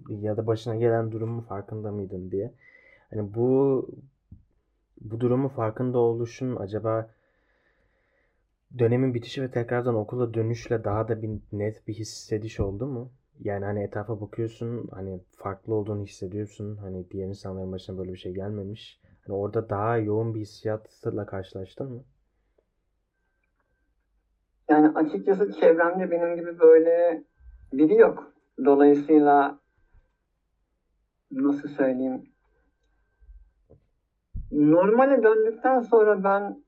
[0.08, 2.52] ya da başına gelen durumun farkında mıydın diye.
[3.10, 3.88] Hani bu
[5.00, 7.10] bu durumun farkında oluşun acaba
[8.78, 13.10] dönemin bitişi ve tekrardan okula dönüşle daha da bir net bir hissediş oldu mu?
[13.40, 16.76] Yani hani etrafa bakıyorsun hani farklı olduğunu hissediyorsun.
[16.76, 19.00] Hani diğer insanların başına böyle bir şey gelmemiş.
[19.26, 22.04] Hani orada daha yoğun bir hissiyatla karşılaştın mı?
[24.68, 27.24] Yani açıkçası çevremde benim gibi böyle
[27.72, 28.32] biri yok.
[28.64, 29.58] Dolayısıyla
[31.30, 32.22] nasıl söyleyeyim?
[34.52, 36.64] Normale döndükten sonra ben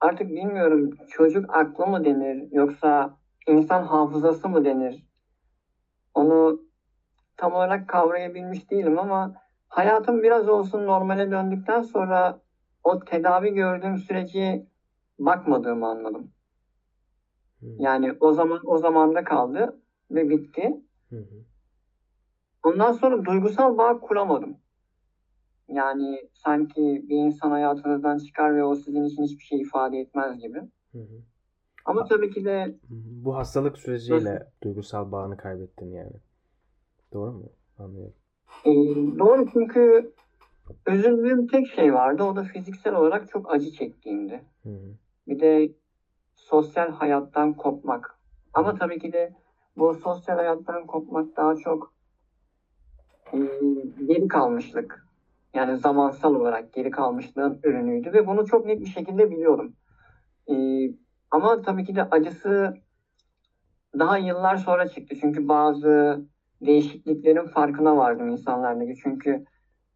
[0.00, 5.06] artık bilmiyorum çocuk aklı mı denir yoksa insan hafızası mı denir?
[6.14, 6.60] Onu
[7.36, 12.40] tam olarak kavrayabilmiş değilim ama hayatım biraz olsun normale döndükten sonra
[12.84, 14.66] o tedavi gördüğüm süreci
[15.18, 16.30] bakmadığımı anladım.
[17.62, 20.82] Yani o zaman o zamanda kaldı ve bitti.
[21.10, 21.44] Hı hı.
[22.62, 24.56] Ondan sonra duygusal bağ kuramadım.
[25.68, 30.58] Yani sanki bir insan hayatınızdan çıkar ve o sizin için hiçbir şey ifade etmez gibi.
[30.92, 31.22] Hı hı.
[31.84, 32.78] Ama tabii ki de.
[33.24, 36.16] Bu hastalık süreciyle duygusal bağını kaybettin yani.
[37.12, 37.52] Doğru mu?
[37.78, 38.14] Anlıyorum.
[38.64, 38.70] E,
[39.18, 40.12] doğru çünkü
[40.86, 42.22] üzüldüğüm tek şey vardı.
[42.22, 44.44] O da fiziksel olarak çok acı çektiğimdi.
[44.62, 44.70] Hı.
[45.28, 45.72] Bir de
[46.34, 48.18] sosyal hayattan kopmak.
[48.54, 49.34] Ama tabii ki de
[49.76, 51.92] bu sosyal hayattan kopmak daha çok
[53.32, 53.38] e,
[54.06, 55.06] geri kalmışlık.
[55.54, 59.76] Yani zamansal olarak geri kalmışlığın ürünüydü ve bunu çok net bir şekilde biliyorum.
[60.50, 60.54] E,
[61.30, 62.74] ama tabii ki de acısı
[63.98, 65.16] daha yıllar sonra çıktı.
[65.20, 66.24] Çünkü bazı
[66.60, 68.94] değişikliklerin farkına vardım insanlardaki.
[69.02, 69.44] Çünkü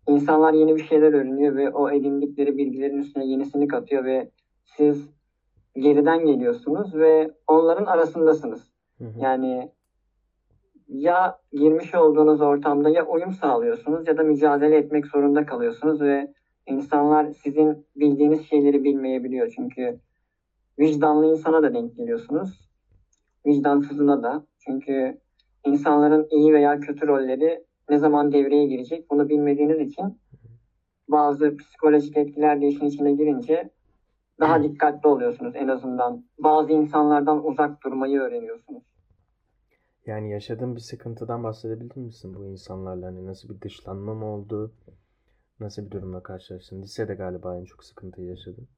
[0.08, 4.30] insanlar yeni bir şeyler öğreniyor ve o edindikleri bilgilerin üstüne yenisini katıyor ve
[4.64, 5.10] siz
[5.74, 8.72] geriden geliyorsunuz ve onların arasındasınız.
[8.98, 9.20] Hı hı.
[9.20, 9.70] Yani
[10.88, 16.34] ya girmiş olduğunuz ortamda ya uyum sağlıyorsunuz ya da mücadele etmek zorunda kalıyorsunuz ve
[16.66, 19.52] insanlar sizin bildiğiniz şeyleri bilmeyebiliyor.
[19.56, 19.98] Çünkü
[20.78, 22.70] vicdanlı insana da denk geliyorsunuz.
[23.46, 24.44] Vicdansızına da.
[24.58, 25.18] Çünkü
[25.64, 30.20] insanların iyi veya kötü rolleri ne zaman devreye girecek bunu bilmediğiniz için
[31.08, 33.70] bazı psikolojik etkiler de işin içine girince
[34.40, 36.24] daha dikkatli oluyorsunuz en azından.
[36.38, 38.82] Bazı insanlardan uzak durmayı öğreniyorsunuz.
[40.06, 43.06] Yani yaşadığın bir sıkıntıdan bahsedebilir misin bu insanlarla?
[43.06, 44.74] Hani nasıl bir dışlanma mı oldu?
[45.60, 46.82] Nasıl bir durumla karşılaştın?
[46.82, 48.68] Lisede galiba en çok sıkıntıyı yaşadın.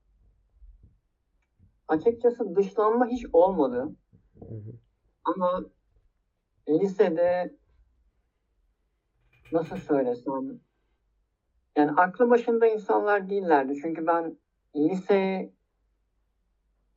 [1.88, 3.88] Açıkçası dışlanma hiç olmadı.
[4.38, 4.73] Hı hı.
[5.25, 5.64] Ama
[6.68, 7.57] lisede
[9.53, 10.61] nasıl söylesem
[11.77, 13.75] yani aklı başında insanlar değillerdi.
[13.83, 14.37] Çünkü ben
[14.77, 15.53] liseye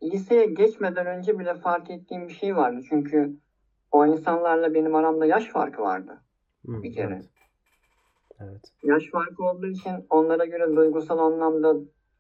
[0.04, 2.82] liseye geçmeden önce bile fark ettiğim bir şey vardı.
[2.90, 3.38] Çünkü
[3.92, 6.22] o insanlarla benim aramda yaş farkı vardı
[6.66, 7.14] Hı, bir kere.
[7.14, 7.30] evet.
[8.40, 8.62] Evet.
[8.84, 11.76] Yaş farkı olduğu için onlara göre duygusal anlamda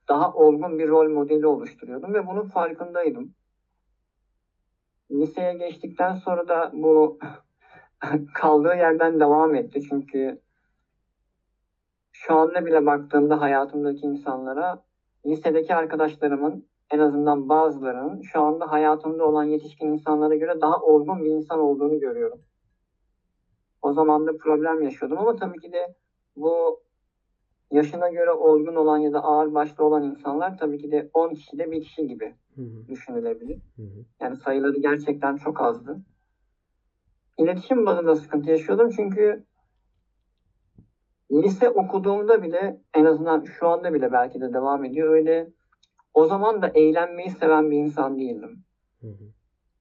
[0.10, 3.34] daha olgun bir rol modeli oluşturuyordum ve bunun farkındaydım.
[5.12, 7.20] Liseye geçtikten sonra da bu
[8.34, 9.82] kaldığı yerden devam etti.
[9.90, 10.42] Çünkü
[12.12, 14.84] şu anda bile baktığımda hayatımdaki insanlara
[15.26, 21.30] lisedeki arkadaşlarımın en azından bazılarının şu anda hayatımda olan yetişkin insanlara göre daha olgun bir
[21.30, 22.42] insan olduğunu görüyorum.
[23.82, 25.96] O zaman da problem yaşıyordum ama tabii ki de
[26.36, 26.80] bu
[27.72, 31.72] yaşına göre olgun olan ya da ağır başlı olan insanlar tabii ki de 10 kişide
[31.72, 32.88] bir kişi gibi Hı hı.
[32.88, 33.62] düşünülebilir.
[33.76, 34.06] Hı hı.
[34.22, 36.02] Yani sayıları gerçekten çok azdı.
[37.38, 39.46] İletişim bazında sıkıntı yaşıyordum çünkü
[41.32, 45.50] lise okuduğumda bile en azından şu anda bile belki de devam ediyor öyle
[46.14, 48.64] o zaman da eğlenmeyi seven bir insan değildim.
[49.02, 49.24] Hı hı.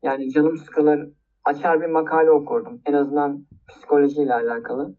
[0.02, 1.10] Yani canım sıkılır
[1.44, 2.80] açar bir makale okurdum.
[2.86, 4.94] En azından psikolojiyle alakalı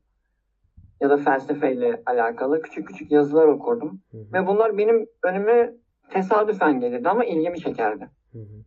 [1.01, 4.01] ya da felsefeyle alakalı küçük küçük yazılar okurdum.
[4.11, 4.33] Hı hı.
[4.33, 5.73] Ve bunlar benim önüme
[6.09, 8.09] tesadüfen gelirdi ama ilgimi çekerdi.
[8.31, 8.63] Hı hı.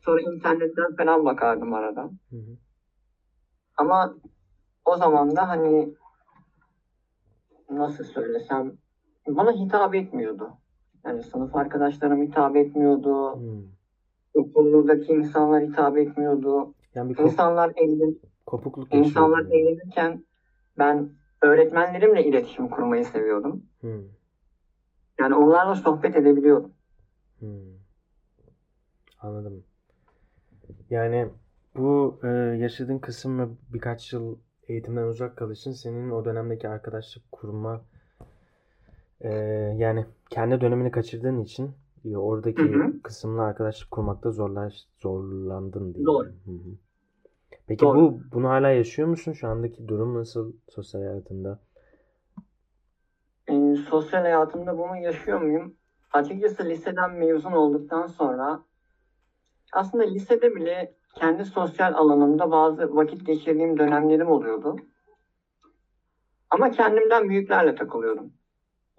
[0.00, 2.18] Sonra internetten falan bakardım aradan.
[2.30, 2.56] Hı hı.
[3.76, 4.14] Ama
[4.84, 5.94] o zaman da hani
[7.70, 8.72] nasıl söylesem
[9.26, 10.50] bana hitap etmiyordu.
[11.04, 13.36] Yani sınıf arkadaşlarım hitap etmiyordu.
[13.36, 13.62] Hı.
[14.34, 16.74] Okuldaki insanlar hitap etmiyordu.
[16.94, 19.56] Yani bir İnsanlar eğlen, kopukluk insanlar yani.
[19.56, 20.24] eğlenirken
[20.78, 21.08] ben
[21.42, 23.62] öğretmenlerimle iletişim kurmayı seviyordum.
[23.80, 24.02] Hı.
[25.18, 26.72] Yani onlarla sohbet edebiliyordum.
[27.40, 27.46] Hı.
[29.20, 29.64] Anladım.
[30.90, 31.28] Yani
[31.76, 32.28] bu e,
[32.60, 34.36] yaşadığın kısım ve birkaç yıl
[34.68, 37.80] eğitimden uzak kalışın senin o dönemdeki arkadaşlık kurma
[39.20, 39.30] e,
[39.78, 41.70] yani kendi dönemini kaçırdığın için
[42.04, 43.02] e, oradaki Hı hı.
[43.02, 46.06] kısımla arkadaşlık kurmakta zorlaş, zorlandın diye.
[46.06, 46.28] Doğru.
[46.28, 46.87] Hı hı.
[47.68, 47.98] Peki Doğru.
[47.98, 49.32] bu bunu hala yaşıyor musun?
[49.32, 51.58] Şu andaki durum nasıl sosyal hayatında?
[53.48, 55.74] Ee, sosyal hayatımda bunu yaşıyor muyum?
[56.12, 58.62] Açıkçası liseden mezun olduktan sonra
[59.72, 64.76] aslında lisede bile kendi sosyal alanımda bazı vakit geçirdiğim dönemlerim oluyordu.
[66.50, 68.32] Ama kendimden büyüklerle takılıyordum.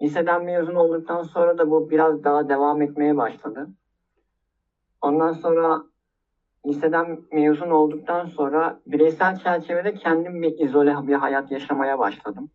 [0.02, 3.68] Liseden mezun olduktan sonra da bu biraz daha devam etmeye başladı.
[5.02, 5.82] Ondan sonra
[6.66, 12.50] liseden mezun olduktan sonra bireysel çerçevede kendim bir izole bir hayat yaşamaya başladım.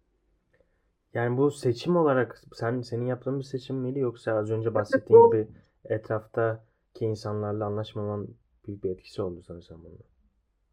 [1.13, 5.47] Yani bu seçim olarak sen senin yaptığın bir seçim miydi yoksa az önce bahsettiğin gibi
[5.85, 8.27] etraftaki insanlarla anlaşmaman
[8.67, 9.99] büyük bir etkisi oldu sanırsam bunun.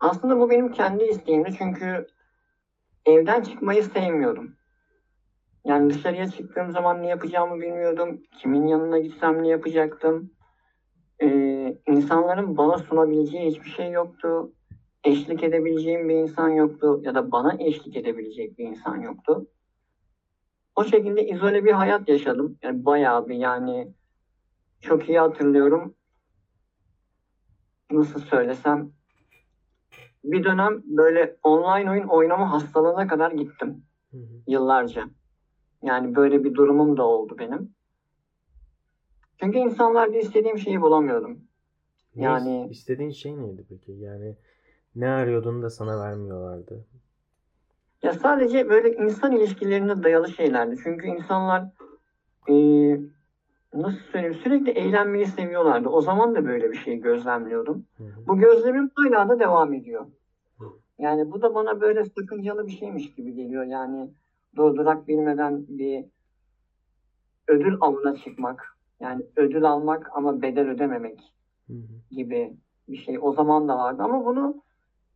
[0.01, 2.07] Aslında bu benim kendi isteğimdi çünkü
[3.07, 4.57] evden çıkmayı sevmiyordum.
[5.65, 8.23] Yani dışarıya çıktığım zaman ne yapacağımı bilmiyordum.
[8.39, 10.31] Kimin yanına gitsem ne yapacaktım.
[11.73, 14.53] Ee, insanların bana sunabileceği hiçbir şey yoktu.
[15.05, 19.47] Eşlik edebileceğim bir insan yoktu ya da bana eşlik edebilecek bir insan yoktu.
[20.77, 22.59] O şekilde izole bir hayat yaşadım.
[22.63, 23.93] Yani bayağı bir yani
[24.81, 25.95] çok iyi hatırlıyorum.
[27.91, 28.93] Nasıl söylesem
[30.25, 34.43] bir dönem böyle online oyun oynama hastalığına kadar gittim Hı hı.
[34.47, 35.05] yıllarca.
[35.83, 37.75] Yani böyle bir durumum da oldu benim.
[39.41, 41.41] Çünkü insanlarda istediğim şeyi bulamıyordum.
[42.17, 43.93] Yani- istediğin şey neydi peki?
[43.93, 44.37] Yani
[44.97, 46.85] ne arıyordun da sana vermiyorlardı?
[48.03, 50.77] Ya sadece böyle insan ilişkilerine dayalı şeylerdi.
[50.85, 51.65] Çünkü insanlar
[52.49, 53.01] eee,
[53.75, 55.89] nasıl söyleyeyim sürekli eğlenmeyi seviyorlardı.
[55.89, 57.85] O zaman da böyle bir şey gözlemliyordum.
[57.97, 58.27] Hı hı.
[58.27, 60.07] Bu gözlemim hala da devam ediyor.
[60.59, 60.65] Hı.
[60.99, 63.65] Yani bu da bana böyle sakıncalı bir şeymiş gibi geliyor.
[63.65, 64.11] Yani
[64.57, 66.05] durdurak bilmeden bir
[67.49, 68.77] ödül avına çıkmak.
[69.01, 71.33] Yani ödül almak ama bedel ödememek
[71.67, 72.15] Hı hı.
[72.17, 72.57] gibi
[72.89, 74.63] bir şey o zaman da vardı ama bunu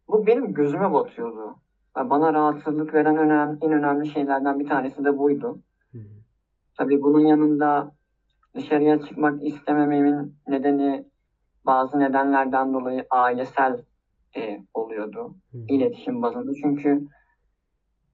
[0.09, 1.57] bu benim gözüme batıyordu.
[1.97, 5.59] Yani Bana rahatsızlık veren önem, en önemli şeylerden bir tanesi de buydu.
[5.93, 6.03] Hı hı.
[6.79, 7.93] Tabii bunun yanında
[8.55, 11.05] dışarıya çıkmak istemememin nedeni
[11.67, 13.83] bazı nedenlerden dolayı ailesel
[14.37, 15.35] e, oluyordu.
[15.53, 15.59] Hı.
[15.69, 16.53] iletişim bazında.
[16.63, 17.09] Çünkü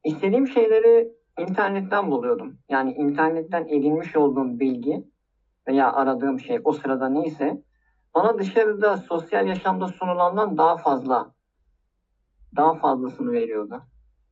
[0.05, 2.59] istediğim şeyleri internetten buluyordum.
[2.69, 5.05] Yani internetten edinmiş olduğum bilgi
[5.69, 7.63] veya aradığım şey o sırada neyse
[8.15, 11.35] bana dışarıda sosyal yaşamda sunulandan daha fazla
[12.57, 13.83] daha fazlasını veriyordu.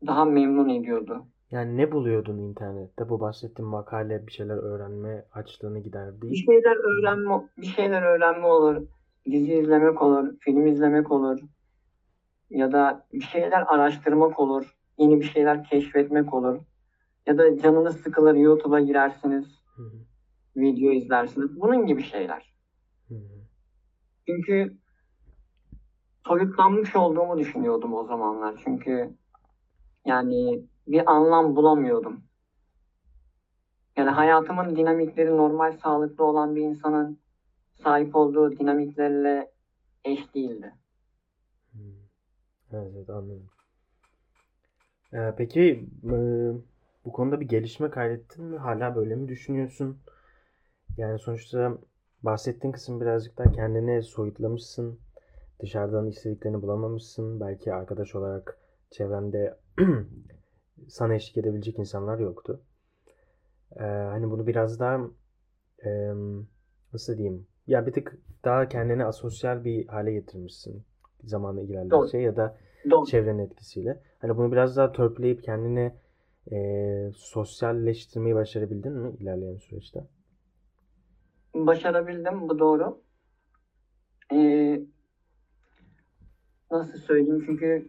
[0.07, 1.27] Daha memnun ediyordu.
[1.51, 3.09] Yani ne buluyordun internette?
[3.09, 6.31] Bu bahsettiğim makale bir şeyler öğrenme açlığını giderdi.
[6.31, 8.87] Bir şeyler öğrenme, bir şeyler öğrenme olur,
[9.27, 11.41] dizi izlemek olur, film izlemek olur
[12.51, 16.61] ya da bir şeyler araştırmak olur, yeni bir şeyler keşfetmek olur.
[17.27, 19.97] Ya da canınız sıkılır YouTube'a girersiniz, Hı hı.
[20.57, 21.61] video izlersiniz.
[21.61, 22.55] Bunun gibi şeyler.
[23.09, 23.40] Hı hı.
[24.27, 24.77] Çünkü
[26.27, 28.61] soyutlanmış olduğumu düşünüyordum o zamanlar.
[28.65, 29.15] Çünkü
[30.07, 32.21] yani bir anlam bulamıyordum.
[33.97, 37.19] Yani hayatımın dinamikleri normal sağlıklı olan bir insanın
[37.83, 39.51] sahip olduğu dinamiklerle
[40.05, 40.75] eş değildi.
[41.73, 41.79] Hı.
[42.73, 43.51] Evet, evet anladım.
[45.13, 46.17] Ee, peki e,
[47.05, 48.59] bu konuda bir gelişme kaydettin mi?
[48.59, 49.99] Hala böyle mi düşünüyorsun?
[50.97, 51.79] Yani sonuçta
[52.23, 54.99] bahsettiğin kısım birazcık daha kendini soyutlamışsın.
[55.61, 57.41] Dışarıdan istediklerini bulamamışsın.
[57.41, 58.59] Belki arkadaş olarak
[58.91, 59.57] çevrende
[60.89, 62.61] sana eşlik edebilecek insanlar yoktu.
[63.77, 65.01] Ee, hani bunu biraz daha
[65.85, 66.13] e,
[66.93, 67.47] nasıl diyeyim?
[67.67, 70.85] Ya bir tık daha kendini asosyal bir hale getirmişsin
[71.25, 72.57] zamanla ilerledikçe ya da
[72.91, 73.07] Doğru.
[73.07, 74.03] çevrenin etkisiyle.
[74.19, 75.93] Hani bunu biraz daha törpüleyip kendini
[76.53, 80.05] e, sosyalleştirmeyi başarabildin mi ilerleyen süreçte?
[81.55, 83.03] Başarabildim, bu doğru.
[84.33, 84.81] Ee,
[86.71, 87.43] nasıl söyleyeyim?
[87.47, 87.89] Çünkü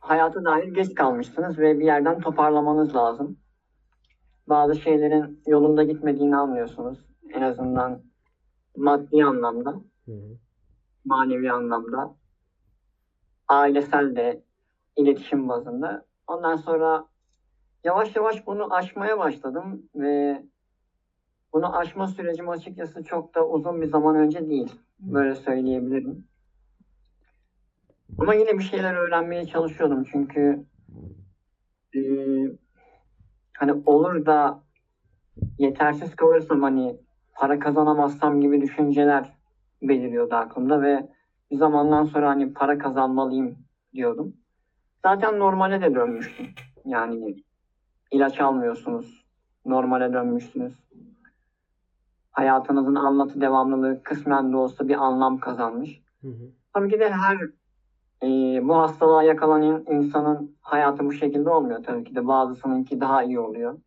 [0.00, 3.38] hayata dair geç kalmışsınız ve bir yerden toparlamanız lazım.
[4.48, 6.98] Bazı şeylerin yolunda gitmediğini anlıyorsunuz.
[7.34, 8.02] En azından
[8.76, 9.70] maddi anlamda,
[10.04, 10.38] Hı hı.
[11.04, 12.14] manevi anlamda,
[13.48, 14.42] ailesel de,
[14.96, 16.04] iletişim bazında.
[16.26, 17.06] Ondan sonra
[17.84, 20.42] yavaş yavaş bunu aşmaya başladım ve
[21.52, 24.72] bunu aşma sürecim açıkçası çok da uzun bir zaman önce değil.
[25.00, 26.28] Böyle söyleyebilirim.
[28.18, 30.64] Ama yine bir şeyler öğrenmeye çalışıyordum çünkü
[31.94, 32.00] e,
[33.58, 34.62] hani olur da
[35.58, 36.96] yetersiz kalırsam hani
[37.34, 39.38] para kazanamazsam gibi düşünceler
[39.82, 41.08] beliriyordu aklımda ve
[41.50, 43.58] bir zamandan sonra hani para kazanmalıyım
[43.92, 44.36] diyordum.
[45.04, 46.46] Zaten normale de dönmüştüm.
[46.84, 47.36] Yani
[48.10, 49.26] ilaç almıyorsunuz.
[49.64, 50.72] Normale dönmüşsünüz.
[52.38, 56.02] Hayatınızın anlatı devamlılığı kısmen de olsa bir anlam kazanmış.
[56.22, 56.50] Hı hı.
[56.72, 57.36] Tabii ki de her
[58.22, 58.28] e,
[58.68, 61.82] bu hastalığa yakalanan insanın hayatı bu şekilde olmuyor.
[61.82, 63.78] Tabii ki de bazısınınki daha iyi oluyor.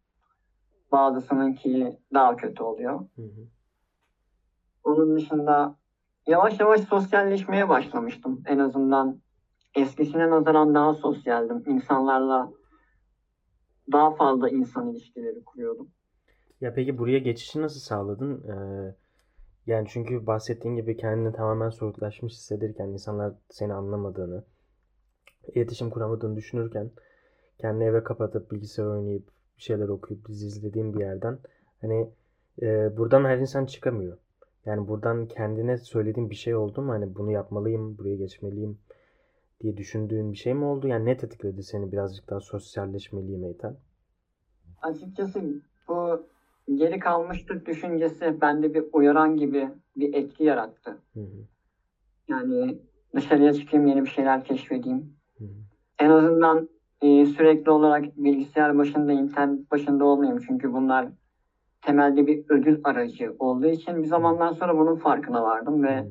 [0.92, 3.00] Bazısınınki daha kötü oluyor.
[3.16, 3.48] Hı hı.
[4.84, 5.76] Onun dışında
[6.28, 8.44] yavaş yavaş sosyalleşmeye başlamıştım.
[8.46, 9.20] En azından
[9.76, 11.64] eskisine nazaran daha sosyaldim.
[11.66, 12.52] İnsanlarla
[13.92, 15.92] daha fazla insan ilişkileri kuruyordum.
[16.62, 18.44] Ya peki buraya geçişi nasıl sağladın?
[18.48, 18.96] Ee,
[19.68, 24.44] yani çünkü bahsettiğin gibi kendini tamamen soyutlaşmış hissederken insanlar seni anlamadığını,
[25.56, 26.92] iletişim kuramadığını düşünürken
[27.58, 29.24] kendini eve kapatıp bilgisayar oynayıp
[29.58, 31.40] bir şeyler okuyup dizi izlediğin bir yerden
[31.82, 32.10] hani
[32.62, 34.18] e, buradan her insan çıkamıyor.
[34.66, 36.92] Yani buradan kendine söylediğin bir şey oldu mu?
[36.92, 38.78] Hani bunu yapmalıyım, buraya geçmeliyim
[39.62, 40.88] diye düşündüğün bir şey mi oldu?
[40.88, 43.78] Yani ne tetikledi seni birazcık daha sosyalleşmeliyim Eytan?
[44.82, 45.62] Açıkçası
[46.82, 50.98] geri kalmışlık düşüncesi bende bir uyaran gibi bir etki yarattı.
[51.14, 51.46] Hı hı,
[52.28, 52.78] Yani
[53.16, 55.16] dışarıya çıkayım, yeni bir şeyler keşfedeyim.
[55.38, 55.50] hı hı,
[56.00, 56.70] En azından
[57.02, 60.40] e, sürekli olarak bilgisayar başında, internet başında olmayayım.
[60.48, 61.08] Çünkü bunlar
[61.82, 66.08] temelde bir ödül aracı olduğu için bir zamandan sonra bunun farkına vardım ve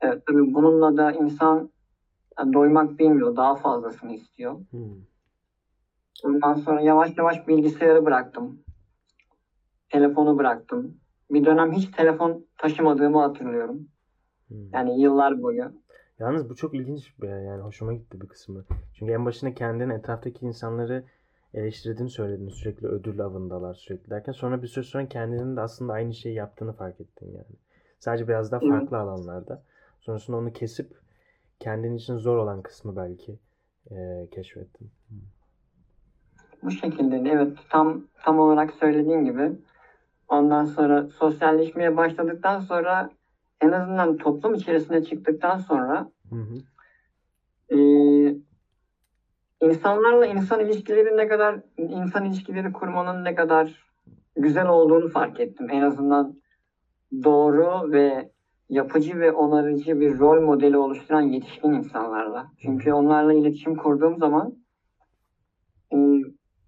[0.00, 1.70] evet, tabii bununla da insan
[2.38, 4.52] yani doymak bilmiyor, daha fazlasını istiyor.
[4.70, 4.78] Hı.
[6.24, 8.65] Ondan sonra yavaş yavaş bilgisayarı bıraktım.
[9.90, 10.96] Telefonu bıraktım.
[11.30, 13.88] Bir dönem hiç telefon taşımadığımı hatırlıyorum.
[14.48, 14.54] Hı.
[14.72, 15.72] Yani yıllar boyu.
[16.18, 18.64] Yalnız bu çok ilginç bir yani hoşuma gitti bir kısmı.
[18.94, 21.04] Çünkü en başında kendin etraftaki insanları
[21.54, 22.48] eleştirdiğini söyledin.
[22.48, 26.72] Sürekli ödül avındalar sürekli derken sonra bir süre sonra kendinin de aslında aynı şeyi yaptığını
[26.72, 27.56] fark ettin yani.
[27.98, 29.62] Sadece biraz daha farklı alanlarda.
[30.00, 30.92] Sonrasında onu kesip
[31.60, 33.38] kendin için zor olan kısmı belki
[33.90, 34.90] eee keşfettin.
[36.62, 39.52] Bu şekilde de evet tam tam olarak söylediğin gibi.
[40.28, 43.10] Ondan sonra sosyalleşmeye başladıktan sonra
[43.60, 46.58] en azından toplum içerisine çıktıktan sonra Hı hı.
[47.70, 48.36] eee,
[49.60, 53.86] insanlarla insan ilişkileri ne kadar insan ilişkileri kurmanın ne kadar
[54.36, 55.70] güzel olduğunu fark ettim.
[55.70, 56.34] En azından
[57.24, 58.30] doğru ve
[58.68, 62.46] yapıcı ve onarıcı bir rol modeli oluşturan yetişkin insanlarla.
[62.58, 64.65] Çünkü onlarla iletişim kurduğum zaman e,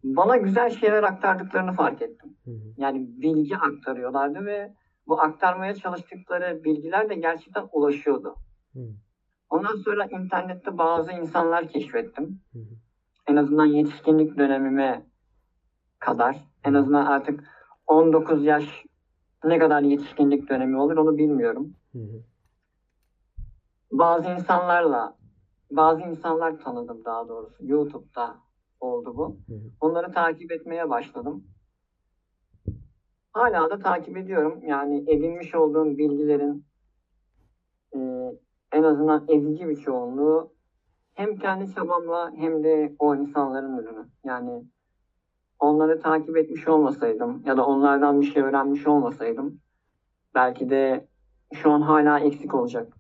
[0.05, 2.37] bana güzel şeyler aktardıklarını fark ettim.
[2.77, 4.75] Yani bilgi aktarıyorlardı ve
[5.07, 8.35] bu aktarmaya çalıştıkları bilgiler de gerçekten ulaşıyordu.
[9.51, 12.41] Ondan sonra internette bazı insanlar keşfettim.
[13.27, 15.07] En azından yetişkinlik dönemime
[15.99, 16.37] kadar.
[16.65, 17.45] En azından artık
[17.87, 18.85] 19 yaş
[19.45, 21.75] ne kadar yetişkinlik dönemi olur onu bilmiyorum.
[23.93, 25.17] Bazı insanlarla
[25.71, 27.67] bazı insanlar tanıdım daha doğrusu.
[27.67, 28.37] YouTube'da
[28.81, 29.37] oldu bu.
[29.81, 31.45] Onları takip etmeye başladım.
[33.33, 34.61] Hala da takip ediyorum.
[34.67, 36.65] Yani edinmiş olduğum bilgilerin
[37.95, 37.99] e,
[38.73, 40.53] en azından ezici bir çoğunluğu
[41.15, 44.09] hem kendi çabamla hem de o insanların ürünü.
[44.25, 44.65] Yani
[45.59, 49.61] onları takip etmiş olmasaydım ya da onlardan bir şey öğrenmiş olmasaydım
[50.35, 51.09] belki de
[51.55, 52.98] şu an hala eksik olacak.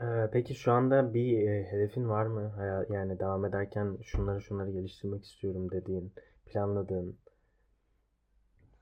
[0.00, 2.52] Ee, peki şu anda bir e, hedefin var mı?
[2.56, 6.12] Haya- Yani devam ederken şunları şunları geliştirmek istiyorum dediğin,
[6.46, 7.18] planladığın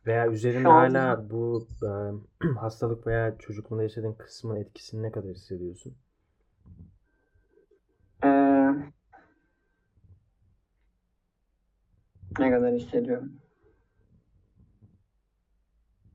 [0.07, 5.95] veya üzerinde Şu hala bu e, hastalık veya çocukluğunda yaşadığın kısmın etkisini ne kadar hissediyorsun?
[12.39, 13.33] Ne kadar hissediyorum?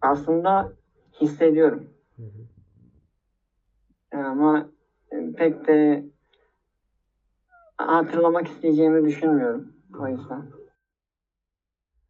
[0.02, 0.72] Aslında
[1.22, 1.90] hissediyorum.
[2.16, 2.48] Hı hı.
[4.18, 4.70] Ama
[5.34, 6.06] pek de
[7.78, 9.74] hatırlamak isteyeceğimi düşünmüyorum.
[10.00, 10.46] O yüzden.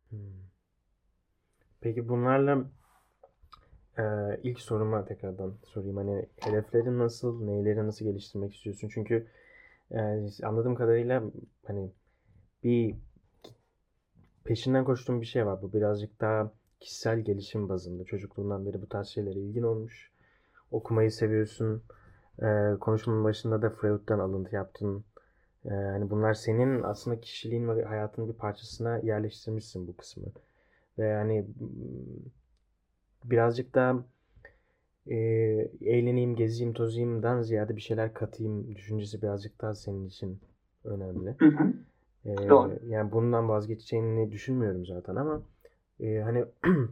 [0.09, 0.19] Hmm.
[1.81, 2.65] Peki bunlarla
[3.97, 4.03] e,
[4.43, 5.97] ilk soruma tekrardan sorayım.
[5.97, 8.89] Hani hedeflerin nasıl, neyleri nasıl geliştirmek istiyorsun?
[8.93, 9.27] Çünkü
[9.91, 9.99] e,
[10.43, 11.23] anladığım kadarıyla
[11.67, 11.91] hani
[12.63, 12.95] bir
[14.43, 15.61] peşinden koştuğum bir şey var.
[15.61, 18.03] Bu birazcık daha kişisel gelişim bazında.
[18.03, 20.11] Çocukluğundan beri bu tarz şeylere ilgin olmuş.
[20.71, 21.83] Okumayı seviyorsun.
[22.41, 25.05] E, konuşmanın başında da Freud'dan alıntı yaptın.
[25.65, 30.25] E, hani bunlar senin aslında kişiliğin ve hayatın bir parçasına yerleştirmişsin bu kısmı.
[30.97, 32.31] Ve yani mm,
[33.23, 34.03] birazcık daha
[35.07, 35.15] e,
[35.81, 40.39] eğleneyim, gezeyim, tozayımdan ziyade bir şeyler katayım düşüncesi birazcık daha senin için
[40.83, 41.35] önemli.
[41.39, 41.73] Hı hı.
[42.25, 42.79] Ee, Doğru.
[42.87, 45.41] yani bundan vazgeçeceğini düşünmüyorum zaten ama
[45.99, 46.45] e, hani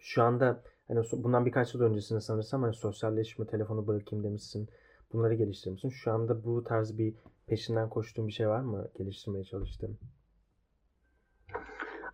[0.00, 4.68] Şu anda hani bundan birkaç yıl öncesinde sanırsam hani sosyalleşme, telefonu bırakayım demişsin.
[5.12, 5.88] Bunları geliştirmişsin.
[5.88, 7.14] Şu anda bu tarz bir
[7.46, 8.88] peşinden koştuğun bir şey var mı?
[8.98, 9.98] Geliştirmeye çalıştığın.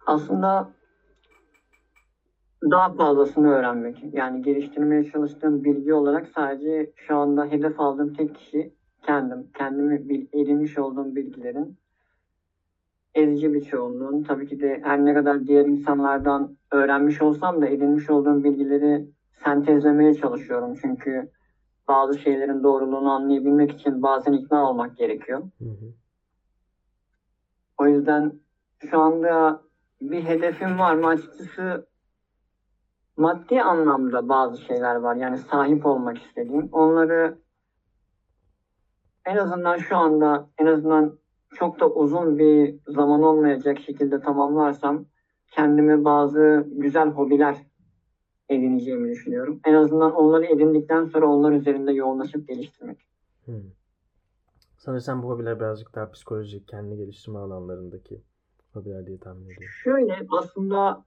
[0.06, 0.72] Aslında
[2.70, 4.04] daha fazlasını öğrenmek.
[4.12, 9.50] Yani geliştirmeye çalıştığım bilgi olarak sadece şu anda hedef aldığım tek kişi kendim.
[9.58, 11.78] Kendimi edinmiş olduğum bilgilerin
[13.14, 14.22] ezici bir çoğunluğun.
[14.22, 19.08] Tabii ki de her ne kadar diğer insanlardan öğrenmiş olsam da edinmiş olduğum bilgileri
[19.44, 20.74] sentezlemeye çalışıyorum.
[20.82, 21.30] Çünkü
[21.88, 25.42] bazı şeylerin doğruluğunu anlayabilmek için bazen ikna olmak gerekiyor.
[25.58, 25.94] Hı hı.
[27.78, 28.32] O yüzden
[28.90, 29.62] şu anda
[30.00, 31.86] bir hedefim var mı açıkçası
[33.16, 35.16] maddi anlamda bazı şeyler var.
[35.16, 36.68] Yani sahip olmak istediğim.
[36.72, 37.38] Onları
[39.26, 41.18] en azından şu anda en azından
[41.54, 45.04] çok da uzun bir zaman olmayacak şekilde tamamlarsam
[45.50, 47.56] kendime bazı güzel hobiler
[48.48, 49.60] edineceğimi düşünüyorum.
[49.64, 52.98] En azından onları edindikten sonra onlar üzerinde yoğunlaşıp geliştirmek.
[53.46, 53.52] Hı.
[54.78, 58.22] Sanırsam bu hobiler birazcık daha psikolojik, kendi geliştirme alanlarındaki
[58.72, 59.68] hobiler diye tahmin ediyorum.
[59.82, 61.04] Şöyle aslında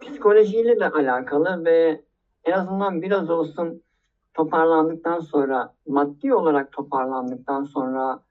[0.00, 2.04] psikolojiyle de alakalı ve
[2.44, 3.82] en azından biraz olsun
[4.34, 8.22] toparlandıktan sonra, maddi olarak toparlandıktan sonra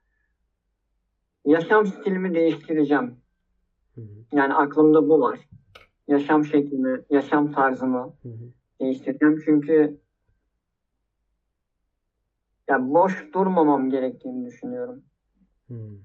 [1.44, 3.16] yaşam stilimi değiştireceğim.
[4.32, 5.48] Yani aklımda bu var.
[6.08, 8.14] Yaşam şeklimi, yaşam tarzımı
[8.80, 9.40] değiştireceğim.
[9.44, 10.00] Çünkü
[12.68, 15.02] ya boş durmamam gerektiğini düşünüyorum.
[15.66, 15.98] Hmm.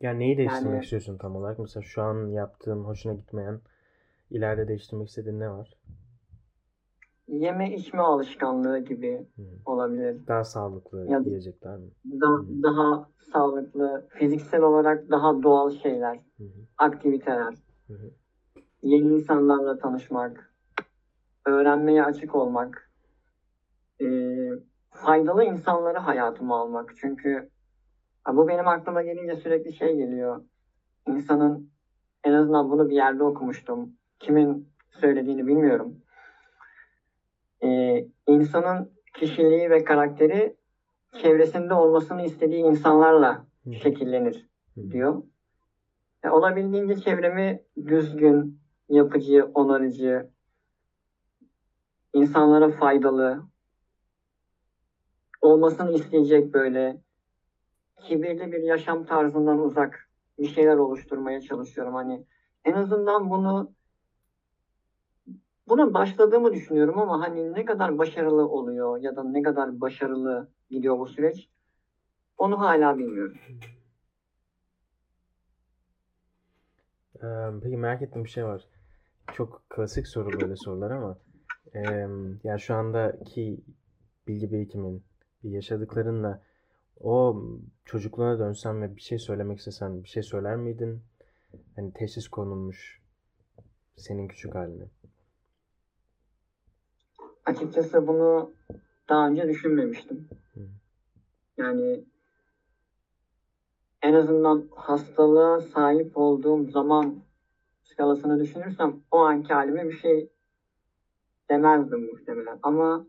[0.00, 1.58] Yani neyi değiştirmek Yani- istiyorsun tam olarak?
[1.58, 3.60] Mesela şu an yaptığın hoşuna gitmeyen,
[4.30, 5.76] ileride değiştirmek istediğin ne var?
[7.28, 9.44] Yeme içme alışkanlığı gibi Hmm.
[9.64, 10.26] olabilir.
[10.26, 11.90] Daha sağlıklı Ya- yiyecekler mi?
[12.20, 12.62] Daha, Hmm.
[12.62, 16.44] daha sağlıklı, fiziksel olarak daha doğal şeyler, hı.
[16.78, 17.54] aktiviteler,
[17.88, 17.94] hı.
[18.82, 20.54] yeni insanlarla tanışmak,
[21.46, 22.90] öğrenmeye açık olmak,
[24.00, 24.52] eee,
[24.90, 26.92] faydalı insanları hayatıma almak.
[26.96, 27.48] Çünkü
[28.32, 30.44] bu benim aklıma gelince sürekli şey geliyor.
[31.06, 31.70] İnsanın
[32.24, 33.92] en azından bunu bir yerde okumuştum.
[34.18, 35.94] Kimin söylediğini bilmiyorum.
[37.62, 40.56] Eee insanın kişiliği ve karakteri
[41.22, 43.46] çevresinde olmasını istediği insanlarla
[43.82, 44.48] şekillenir
[44.90, 45.22] diyor.
[46.24, 50.30] E, olabildiğince çevremi düzgün, yapıcı, onarıcı,
[52.12, 53.42] insanlara faydalı
[55.40, 57.00] olmasını isteyecek böyle
[58.02, 61.94] kibirli bir yaşam tarzından uzak bir şeyler oluşturmaya çalışıyorum.
[61.94, 62.26] Hani
[62.64, 63.72] en azından bunu
[65.68, 70.98] buna başladığımı düşünüyorum ama hani ne kadar başarılı oluyor ya da ne kadar başarılı gidiyor
[70.98, 71.48] bu süreç
[72.38, 73.36] onu hala bilmiyorum.
[77.62, 78.68] Peki merak ettiğim bir şey var.
[79.32, 81.18] Çok klasik soru böyle sorular ama
[81.74, 82.08] eee
[82.44, 83.60] yani şu andaki
[84.28, 85.04] bilgi birikimin,
[85.42, 86.42] yaşadıklarınla
[87.00, 87.42] o
[87.84, 91.02] çocukluğuna dönsen ve bir şey söylemek istesen bir şey söyler miydin?
[91.76, 93.02] Hani teşhis konulmuş
[93.96, 94.84] senin küçük haline.
[97.46, 98.52] Açıkçası bunu
[99.08, 100.28] daha önce düşünmemiştim.
[101.56, 102.04] Yani
[104.02, 107.22] en azından hastalığa sahip olduğum zaman
[107.82, 110.30] skalasını düşünürsem o anki halime bir şey
[111.50, 112.58] demezdim muhtemelen.
[112.62, 113.06] Ama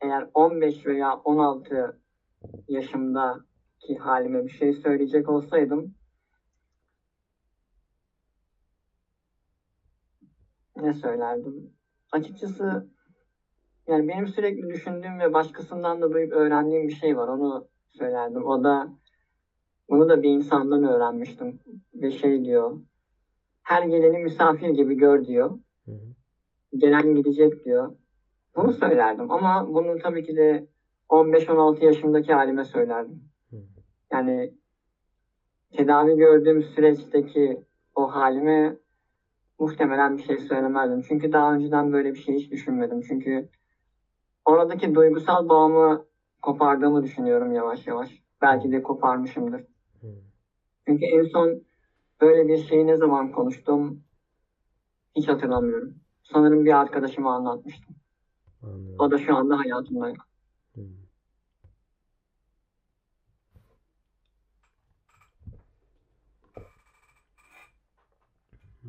[0.00, 2.00] eğer 15 veya 16
[2.68, 5.94] yaşımdaki halime bir şey söyleyecek olsaydım
[10.76, 11.72] ne söylerdim?
[12.12, 12.97] Açıkçası
[13.88, 17.28] yani benim sürekli düşündüğüm ve başkasından da duyup öğrendiğim bir şey var.
[17.28, 18.44] Onu söylerdim.
[18.44, 18.88] O da
[19.90, 21.60] bunu da bir insandan öğrenmiştim.
[21.94, 22.80] Ve şey diyor.
[23.62, 25.50] Her geleni misafir gibi gör diyor.
[25.84, 26.14] Hı hı.
[26.78, 27.96] Gelen gidecek diyor.
[28.56, 29.30] Bunu söylerdim.
[29.30, 30.66] Ama bunu tabii ki de
[31.08, 33.22] 15-16 yaşındaki halime söylerdim.
[33.50, 33.56] Hı.
[34.12, 34.54] Yani
[35.72, 37.64] tedavi gördüğüm süreçteki
[37.94, 38.76] o halime
[39.58, 41.02] muhtemelen bir şey söylemezdim.
[41.08, 43.00] Çünkü daha önceden böyle bir şey hiç düşünmedim.
[43.00, 43.48] Çünkü
[44.48, 46.06] oradaki duygusal bağımı
[46.42, 48.22] kopardığımı düşünüyorum yavaş yavaş.
[48.42, 49.60] Belki de koparmışımdır.
[50.00, 50.06] Hı.
[50.86, 51.62] Çünkü en son
[52.20, 54.02] böyle bir şeyi ne zaman konuştum
[55.16, 55.94] hiç hatırlamıyorum.
[56.22, 57.96] Sanırım bir arkadaşıma anlatmıştım.
[58.62, 58.96] Anlıyorum.
[58.98, 60.26] O da şu anda hayatımda yok.
[60.74, 60.80] Hı.
[68.82, 68.88] Hı.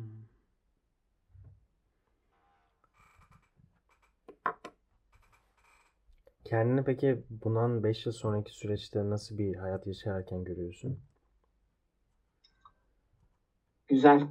[6.50, 10.98] Kendini peki bundan 5 yıl sonraki süreçte nasıl bir hayat yaşarken görüyorsun?
[13.88, 14.22] Güzel,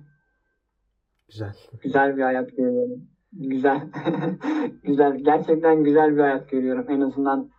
[1.28, 1.56] Güzel.
[1.82, 3.08] güzel bir hayat görüyorum.
[3.34, 3.90] Güzel.
[4.84, 5.18] güzel.
[5.18, 6.86] Gerçekten güzel bir hayat görüyorum.
[6.90, 7.50] En azından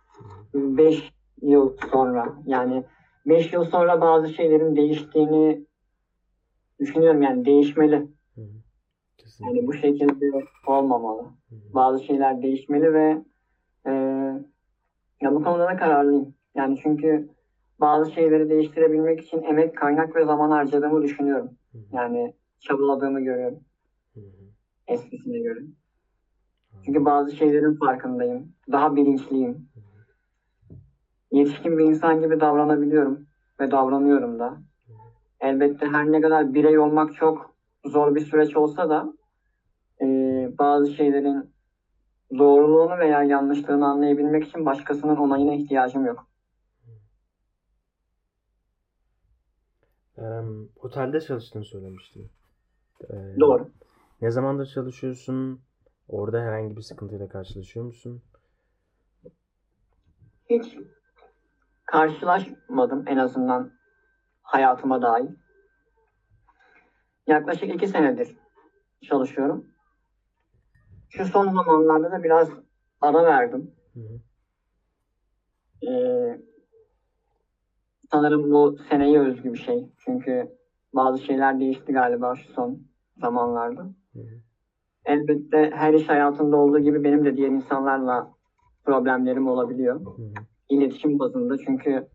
[0.53, 2.37] 5 yıl sonra.
[2.45, 2.83] Yani
[3.25, 5.65] 5 yıl sonra bazı şeylerin değiştiğini
[6.79, 7.21] düşünüyorum.
[7.21, 8.07] Yani değişmeli.
[8.35, 8.41] Hı.
[9.39, 11.21] Yani bu şekilde olmamalı.
[11.23, 11.73] Hı hı.
[11.73, 13.30] Bazı şeyler değişmeli ve
[13.85, 13.91] e,
[15.21, 16.33] ya bu konuda da kararlıyım.
[16.55, 17.29] Yani çünkü
[17.79, 21.49] bazı şeyleri değiştirebilmek için emek, kaynak ve zaman harcadığımı düşünüyorum.
[21.71, 21.81] Hı hı.
[21.91, 23.59] Yani çabaladığımı görüyorum
[24.13, 24.23] Hı hı.
[24.87, 25.59] eskisine göre.
[26.85, 28.53] Çünkü bazı şeylerin farkındayım.
[28.71, 29.69] Daha bilinçliyim.
[31.31, 33.27] Yetişkin bir insan gibi davranabiliyorum
[33.59, 34.57] ve davranıyorum da.
[35.39, 37.55] Elbette her ne kadar birey olmak çok
[37.85, 39.13] zor bir süreç olsa da
[40.01, 40.05] e,
[40.59, 41.51] bazı şeylerin
[42.37, 46.27] doğruluğunu veya yanlışlığını anlayabilmek için başkasının onayına ihtiyacım yok.
[50.17, 52.31] Em, otelde çalıştığını söylemiştin.
[53.09, 53.69] Ee, Doğru.
[54.21, 55.61] Ne zamandır çalışıyorsun?
[56.07, 58.21] Orada herhangi bir sıkıntıyla karşılaşıyor musun?
[60.49, 60.77] Hiç
[61.85, 63.71] karşılaşmadım en azından
[64.41, 65.29] hayatıma dair.
[67.27, 68.37] Yaklaşık iki senedir
[69.01, 69.70] çalışıyorum.
[71.11, 72.49] Şu son zamanlarda da biraz
[73.01, 73.71] ara verdim.
[73.93, 74.19] Hı hı.
[75.87, 76.41] Ee,
[78.11, 79.89] sanırım bu seneye özgü bir şey.
[80.05, 80.57] Çünkü
[80.93, 82.87] bazı şeyler değişti galiba şu son
[83.17, 83.81] zamanlarda.
[84.13, 84.41] Hı hı.
[85.05, 88.33] Elbette her iş hayatında olduğu gibi benim de diğer insanlarla
[88.83, 89.99] problemlerim olabiliyor.
[90.05, 90.33] Hı hı.
[90.69, 92.07] İletişim bazında çünkü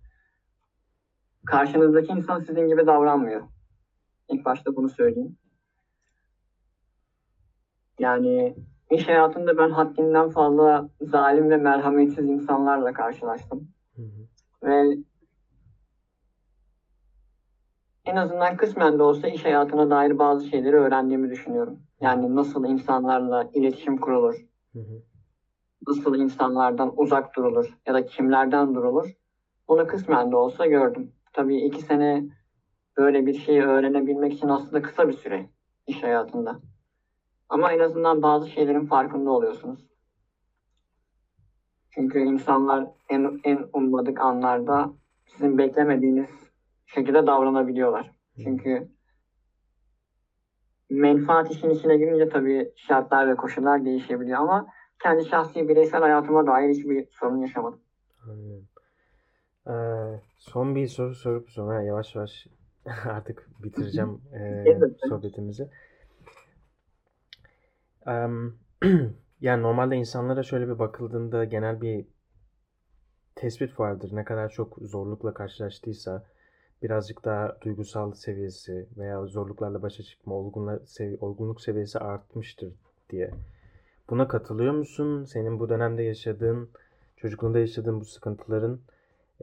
[1.46, 3.42] karşınızdaki insan sizin gibi davranmıyor.
[4.28, 5.36] İlk başta bunu söyleyeyim.
[7.98, 8.56] Yani
[8.90, 13.68] iş hayatında ben haddinden fazla zalim ve merhametsiz insanlarla karşılaştım.
[13.96, 14.26] Hı hı.
[14.62, 14.96] Ve
[18.04, 21.78] en azından kısmen de olsa iş hayatına dair bazı şeyleri öğrendiğimi düşünüyorum.
[22.00, 24.34] Yani nasıl insanlarla iletişim kurulur,
[24.72, 25.02] Hı hı.
[25.88, 29.16] nasıl insanlardan uzak durulur ya da kimlerden durulur.
[29.68, 31.12] Bunu kısmen de olsa gördüm.
[31.32, 32.24] Tabii iki sene
[32.96, 35.50] böyle bir şeyi öğrenebilmek için aslında kısa bir süre
[35.86, 36.60] iş hayatında.
[37.48, 39.86] Ama en azından bazı şeylerin farkında oluyorsunuz.
[41.90, 44.92] Çünkü insanlar en, en ummadık anlarda
[45.26, 46.26] sizin beklemediğiniz
[46.86, 48.10] şekilde davranabiliyorlar.
[48.44, 48.88] Çünkü
[50.90, 54.66] menfaat işin içine girince tabii şartlar ve koşullar değişebiliyor ama
[55.02, 57.80] kendi şahsi bireysel hayatıma dair hiçbir sorun yaşamadım.
[58.30, 58.68] Anlıyorum.
[59.66, 62.46] Ee, son bir soru sorup sonra yavaş yavaş
[63.04, 64.64] artık bitireceğim e,
[65.08, 65.70] sohbetimizi.
[69.40, 72.06] Yani normalde insanlara şöyle bir bakıldığında genel bir
[73.36, 74.10] tespit vardır.
[74.12, 76.24] Ne kadar çok zorlukla karşılaştıysa
[76.82, 82.72] birazcık daha duygusal seviyesi veya zorluklarla başa çıkma, olgunla, sev- olgunluk seviyesi artmıştır
[83.10, 83.30] diye.
[84.10, 85.24] Buna katılıyor musun?
[85.24, 86.70] Senin bu dönemde yaşadığın,
[87.16, 88.80] çocukluğunda yaşadığın bu sıkıntıların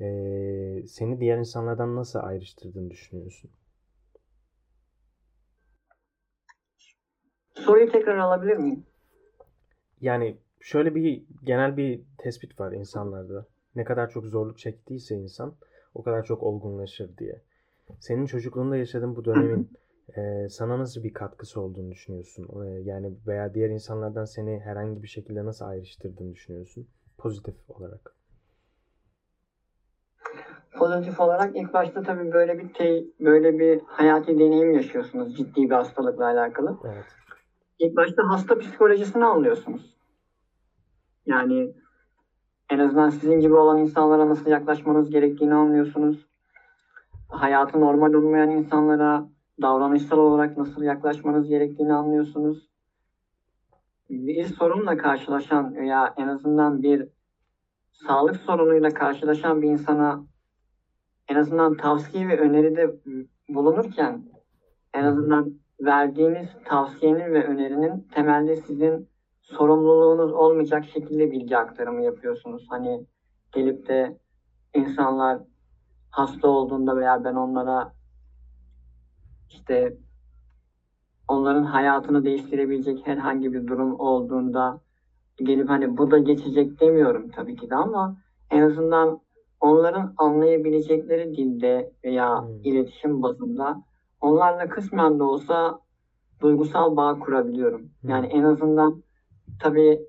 [0.02, 3.52] eee, seni diğer insanlardan nasıl ayrıştırdığını düşünüyorsun?
[7.54, 8.86] Soruyu tekrar alabilir miyim?
[10.02, 13.46] Yani şöyle bir genel bir tespit var insanlarda.
[13.76, 15.56] Ne kadar çok zorluk çektiyse insan
[15.94, 17.42] o kadar çok olgunlaşır diye.
[18.00, 19.70] Senin çocukluğunda yaşadığın bu dönemin
[20.18, 22.48] eee, sana nasıl bir katkısı olduğunu düşünüyorsun?
[22.66, 26.88] Eee, yani veya diğer insanlardan seni herhangi bir şekilde nasıl ayrıştırdığını düşünüyorsun?
[27.18, 28.16] Pozitif olarak.
[30.78, 35.76] Pozitif olarak ilk başta tabii böyle bir te- böyle bir hayati deneyim yaşıyorsunuz ciddi bir
[35.76, 36.78] hastalıkla alakalı.
[36.86, 37.06] Evet.
[37.84, 39.98] İlk başta hasta psikolojisini anlıyorsunuz.
[41.26, 41.74] Yani
[42.70, 46.26] en azından sizin gibi olan insanlara nasıl yaklaşmanız gerektiğini anlıyorsunuz.
[47.28, 49.30] Hayatı normal olmayan insanlara
[49.62, 52.70] davranışsal olarak nasıl yaklaşmanız gerektiğini anlıyorsunuz.
[54.10, 57.08] Bir sorunla karşılaşan veya en azından bir
[57.92, 60.24] sağlık sorunuyla karşılaşan bir insana
[61.28, 62.96] en azından tavsiye ve öneride
[63.50, 64.26] bulunurken
[64.94, 69.10] en azından verdiğiniz tavsiyenin ve önerinin temelde sizin
[69.42, 72.66] sorumluluğunuz olmayacak şekilde bilgi aktarımı yapıyorsunuz.
[72.70, 73.06] Hani
[73.52, 74.18] gelip de
[74.76, 75.42] insanlar
[76.10, 77.94] hasta olduğunda veya ben onlara
[79.50, 79.98] işte
[81.28, 84.82] onların hayatını değiştirebilecek herhangi bir durum olduğunda
[85.38, 88.18] gelip hani bu da geçecek demiyorum tabii ki de ama
[88.52, 89.22] en azından
[89.60, 92.60] onların anlayabilecekleri dilde veya Hmm.
[92.64, 93.84] iletişim bazında
[94.24, 95.80] onlarla kısmen de olsa
[96.42, 97.90] duygusal bağ kurabiliyorum.
[98.04, 99.04] Yani en azından
[99.60, 100.02] tabii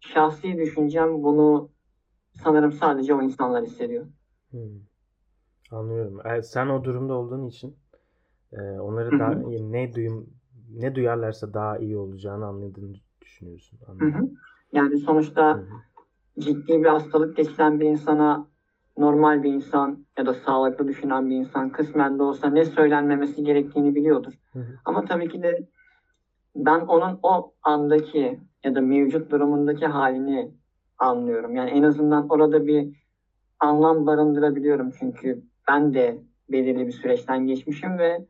[0.00, 1.70] şahsi düşüncem bunu
[2.32, 4.06] sanırım sadece o insanlar hissediyor.
[4.50, 4.60] Hmm.
[5.70, 6.26] Anlıyorum.
[6.26, 7.76] E, sen o durumda olduğun için
[8.52, 10.26] e, onları daha ne duyum
[10.70, 13.78] ne duyarlarsa daha iyi olacağını anladığını düşünüyorsun.
[13.98, 14.28] Hı hı.
[14.72, 16.40] Yani sonuçta Hı hı.
[16.40, 18.48] ciddi bir hastalık geçiren bir insana
[18.98, 23.94] normal bir insan ya da sağlıklı düşünen bir insan kısmen de olsa ne söylenmemesi gerektiğini
[23.94, 24.32] biliyordur.
[24.52, 24.78] Hı hı.
[24.84, 25.68] Ama tabii ki de
[26.56, 30.50] ben onun o andaki ya da mevcut durumundaki halini
[30.98, 31.54] anlıyorum.
[31.54, 32.96] Yani en azından orada bir
[33.60, 36.18] anlam barındırabiliyorum çünkü ben de
[36.50, 38.26] belirli bir süreçten geçmişim ve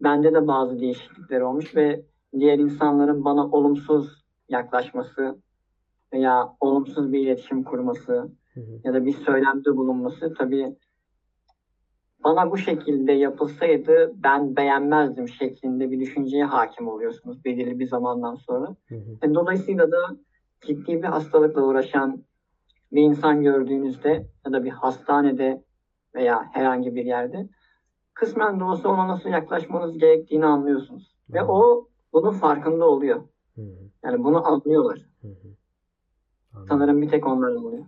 [0.00, 2.04] bende de bazı değişiklikler olmuş ve
[2.38, 5.38] diğer insanların bana olumsuz yaklaşması
[6.12, 8.80] veya olumsuz bir iletişim kurması Hı hı.
[8.84, 10.76] ya da bir söylemde bulunması tabii
[12.24, 18.76] bana bu şekilde yapılsaydı ben beğenmezdim şeklinde bir düşünceye hakim oluyorsunuz belirli bir zamandan sonra.
[18.88, 19.18] Hı hı.
[19.30, 20.16] E, Dolayısıyla da
[20.60, 22.24] ciddi bir hastalıkla uğraşan
[22.92, 25.64] bir insan gördüğünüzde ya da bir hastanede
[26.14, 27.48] veya herhangi bir yerde
[28.14, 31.16] kısmen de olsa ona nasıl yaklaşmanız gerektiğini anlıyorsunuz.
[31.30, 31.54] Ve Anladım.
[31.56, 33.22] o bunun farkında oluyor.
[33.54, 33.90] Hı hı.
[34.04, 34.98] Yani bunu anlıyorlar.
[35.22, 35.32] Hı hı.
[36.52, 36.68] Anladım.
[36.68, 37.84] Sanırım bir tek onlar anlıyor.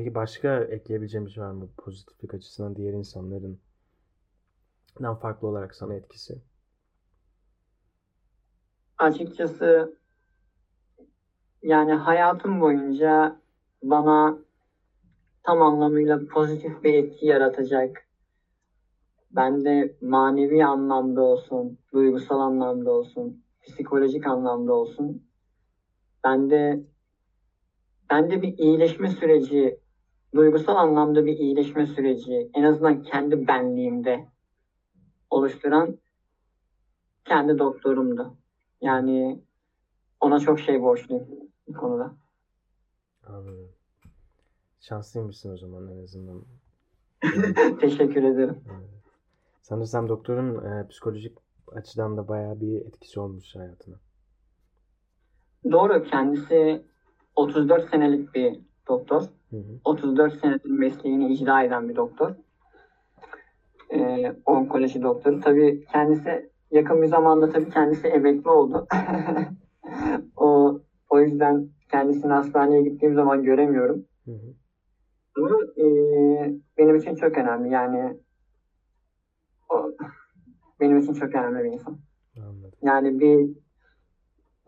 [0.00, 1.68] Peki başka ekleyebileceğim bir şey var mı?
[1.76, 3.60] Pozitiflik açısından diğer insanların
[5.20, 6.42] farklı olarak sana etkisi.
[8.98, 9.96] Açıkçası
[11.62, 13.40] yani hayatım boyunca
[13.82, 14.38] bana
[15.42, 18.08] tam anlamıyla pozitif bir etki yaratacak.
[19.30, 25.22] Bende manevi anlamda olsun, duygusal anlamda olsun, psikolojik anlamda olsun.
[26.24, 26.84] Bende
[28.10, 29.79] bende bir iyileşme süreci,
[30.34, 34.28] duygusal anlamda bir iyileşme süreci, en azından kendi benliğimde
[35.30, 35.98] oluşturan
[37.24, 38.34] kendi doktorumdu.
[38.80, 39.42] Yani
[40.20, 41.28] ona çok şey borçluyum
[41.68, 42.14] bu konuda.
[43.26, 43.68] Anladım.
[44.80, 46.42] Şanslıymışsın o zaman en azından.
[47.80, 48.64] Teşekkür ederim.
[48.70, 48.90] Evet.
[49.62, 51.38] Sanırsam doktorun e, psikolojik
[51.72, 53.96] açıdan da bayağı bir etkisi olmuş hayatına.
[55.70, 56.84] Doğru, kendisi
[57.36, 59.22] 34 senelik bir doktor.
[59.50, 59.80] Hı hı.
[59.84, 62.30] 34 senedir mesleğini icra eden bir doktor.
[63.92, 65.40] Ee, onkoloji doktoru.
[65.40, 68.86] Tabii kendisi yakın bir zamanda tabii kendisi emekli oldu.
[70.36, 74.04] o o yüzden kendisini hastaneye gittiğim zaman göremiyorum.
[74.24, 74.54] Hı hı.
[75.36, 75.84] Ama e,
[76.78, 77.70] benim için çok önemli.
[77.70, 78.16] Yani
[79.68, 79.92] o
[80.80, 81.98] benim için çok önemli bir insan.
[82.36, 82.78] Anladım.
[82.82, 83.50] Yani bir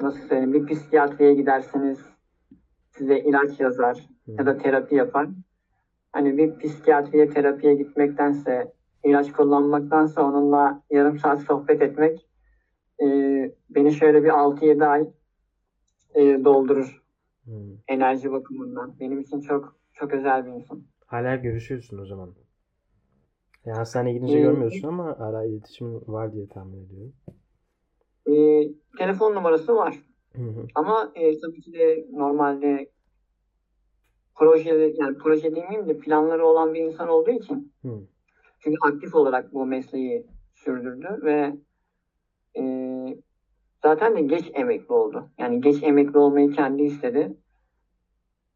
[0.00, 1.98] nasıl söyleyeyim bir psikiyatriye giderseniz
[2.90, 5.28] size ilaç yazar ya da terapi yapar.
[6.12, 8.72] Hani bir psikiyatriye terapiye gitmektense
[9.04, 12.26] ilaç kullanmaktansa onunla yarım saat sohbet etmek
[13.02, 13.06] e,
[13.70, 15.10] beni şöyle bir 6-7 ay
[16.14, 17.02] e, doldurur
[17.44, 17.50] hı.
[17.88, 18.94] enerji bakımından.
[19.00, 20.82] Benim için çok çok özel bir insan.
[21.06, 22.34] Hala görüşüyorsun o zaman.
[23.64, 27.12] Ya hastaneye gidince Ee, görmüyorsun ama hala iletişim var diye tahmin ediyorum.
[28.26, 28.34] E,
[28.98, 29.98] telefon numarası var.
[30.36, 30.66] Hı hı.
[30.74, 32.90] Ama e, tabii ki de normalde
[34.34, 37.88] proje yani proje demeyeyim de planları olan bir insan olduğu için Hı.
[38.58, 41.56] çünkü aktif olarak bu mesleği sürdürdü ve
[42.58, 42.62] e,
[43.82, 45.30] zaten de geç emekli oldu.
[45.38, 47.36] Yani geç emekli olmayı kendi istedi.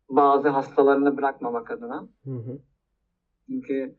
[0.09, 2.09] Bazı hastalarını bırakmamak adına.
[2.25, 2.59] Hı hı.
[3.47, 3.97] Çünkü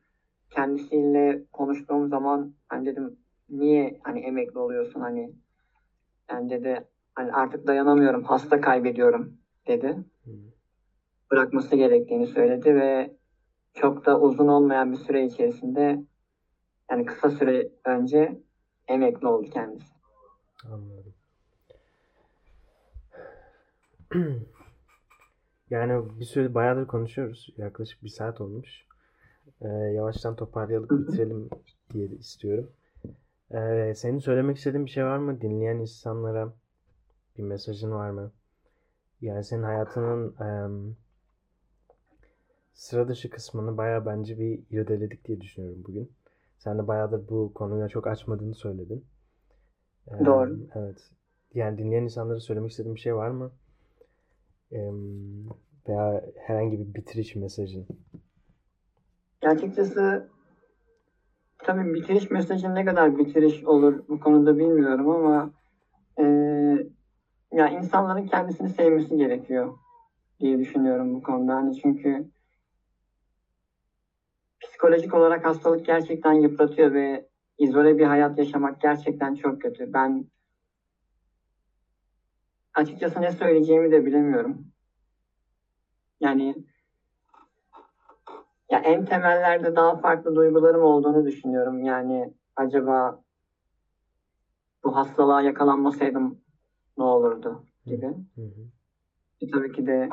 [0.49, 3.19] kendisiyle konuştuğum zaman hani dedim
[3.49, 5.33] niye hani emekli oluyorsun hani
[6.29, 9.97] yani dedi hani artık dayanamıyorum hasta kaybediyorum dedi.
[11.31, 13.15] Bırakması gerektiğini söyledi ve
[13.73, 16.03] çok da uzun olmayan bir süre içerisinde
[16.91, 18.41] yani kısa süre önce
[18.87, 19.93] emekli oldu kendisi.
[20.65, 21.13] Anladım.
[25.69, 27.49] Yani bir süre bayağıdır konuşuyoruz.
[27.57, 28.85] Yaklaşık bir saat olmuş.
[29.61, 31.49] Ee, yavaştan toparlayalım, bitirelim
[31.93, 32.71] diye istiyorum.
[33.51, 35.41] Ee, senin söylemek istediğin bir şey var mı?
[35.41, 36.53] Dinleyen insanlara
[37.37, 38.31] bir mesajın var mı?
[39.21, 40.95] Yani senin hayatının em,
[42.77, 46.11] sıra dışı kısmını bayağı bence bir irdeledik diye düşünüyorum bugün.
[46.57, 49.05] Sen de bayağıdır bu konuya çok açmadığını söyledin.
[50.07, 50.59] Em, Doğru.
[50.75, 51.11] evet.
[51.53, 53.51] Yani dinleyen insanlara söylemek istediğin bir şey var mı?
[54.71, 54.95] Em,
[55.89, 57.87] veya herhangi bir bitiriş mesajın.
[59.41, 60.29] Açıkçası
[61.57, 65.51] tabii bitiriş mesajı ne kadar bitiriş olur bu konuda bilmiyorum ama
[66.19, 66.23] e,
[67.51, 69.77] ya insanların kendisini sevmesi gerekiyor
[70.39, 71.55] diye düşünüyorum bu konuda.
[71.55, 72.27] Hani çünkü
[74.61, 79.93] psikolojik olarak hastalık gerçekten yıpratıyor ve izole bir hayat yaşamak gerçekten çok kötü.
[79.93, 80.25] Ben
[82.73, 84.67] açıkçası ne söyleyeceğimi de bilemiyorum.
[86.19, 86.55] Yani
[88.71, 91.83] ya en temellerde daha farklı duygularım olduğunu düşünüyorum.
[91.83, 93.23] Yani acaba
[94.83, 96.41] bu hastalığa yakalanmasaydım
[96.97, 98.07] ne olurdu gibi.
[98.35, 98.67] Hı hı.
[99.41, 100.09] E, tabii ki de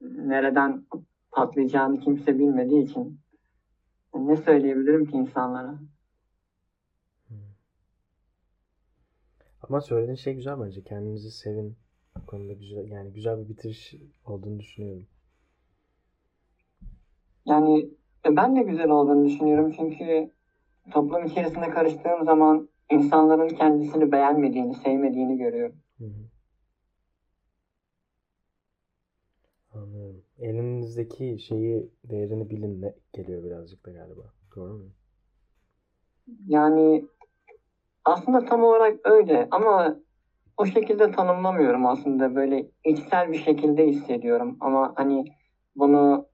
[0.00, 0.84] nereden
[1.30, 3.20] patlayacağını kimse bilmediği için
[4.14, 5.78] ne söyleyebilirim ki insanlara?
[9.62, 10.82] Ama söylediğin şey güzel bence.
[10.82, 11.76] Kendinizi sevin.
[12.16, 13.94] Bu konuda güzel yani güzel bir bitiriş
[14.24, 15.06] olduğunu düşünüyorum.
[17.46, 17.90] Yani
[18.26, 20.30] e, ben de güzel olduğunu düşünüyorum çünkü
[20.90, 25.76] toplum içerisinde karıştığım zaman insanların kendisini beğenmediğini, sevmediğini görüyorum.
[25.98, 26.28] Hı hı.
[29.74, 30.27] Anlıyorum.
[30.38, 34.22] Elinizdeki şeyi değerini bilin ne geliyor birazcık da galiba.
[34.56, 34.90] Doğru mu?
[36.46, 37.04] Yani
[38.04, 39.96] aslında tam olarak öyle ama
[40.56, 42.34] o şekilde tanımlamıyorum aslında.
[42.34, 45.24] Böyle içsel bir şekilde hissediyorum ama hani
[45.76, 46.26] bunu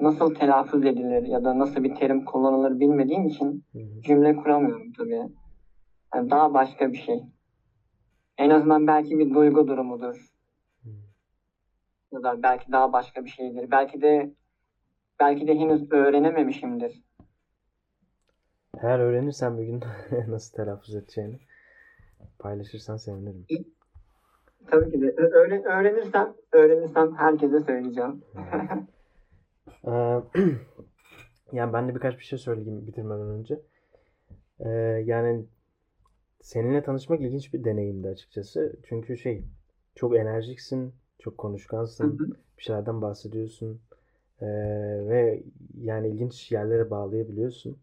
[0.00, 3.64] nasıl telaffuz edilir ya da nasıl bir terim kullanılır bilmediğim için
[4.00, 5.22] cümle kuramıyorum tabii.
[6.14, 7.22] Yani daha başka bir şey.
[8.38, 10.30] En azından belki bir duygu durumudur.
[12.12, 13.70] Da belki daha başka bir şeydir.
[13.70, 14.30] Belki de
[15.20, 17.02] belki de henüz öğrenememişimdir.
[18.82, 19.82] Eğer öğrenirsen bir gün
[20.28, 21.38] nasıl telaffuz edeceğini
[22.38, 23.46] paylaşırsan sevinirim.
[24.66, 28.22] Tabii ki de öğren öğrenirsem öğrenirsem herkese söyleyeceğim.
[29.86, 29.90] Ee,
[31.52, 33.60] yani ben de birkaç bir şey söyleyeyim bitirmeden önce.
[34.60, 34.68] Ee,
[35.04, 35.44] yani
[36.40, 38.76] seninle tanışmak ilginç bir deneyimdi açıkçası.
[38.88, 39.44] Çünkü şey
[39.94, 41.38] çok enerjiksin, çok
[42.00, 42.26] Hı konuşkansın, hı.
[42.58, 43.80] bir şeylerden bahsediyorsun
[44.42, 44.46] Ee,
[45.08, 45.42] ve
[45.82, 47.78] yani ilginç yerlere bağlayabiliyorsun.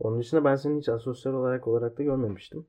[0.00, 2.66] Onun dışında ben seni hiç asosyal olarak olarak da görmemiştim.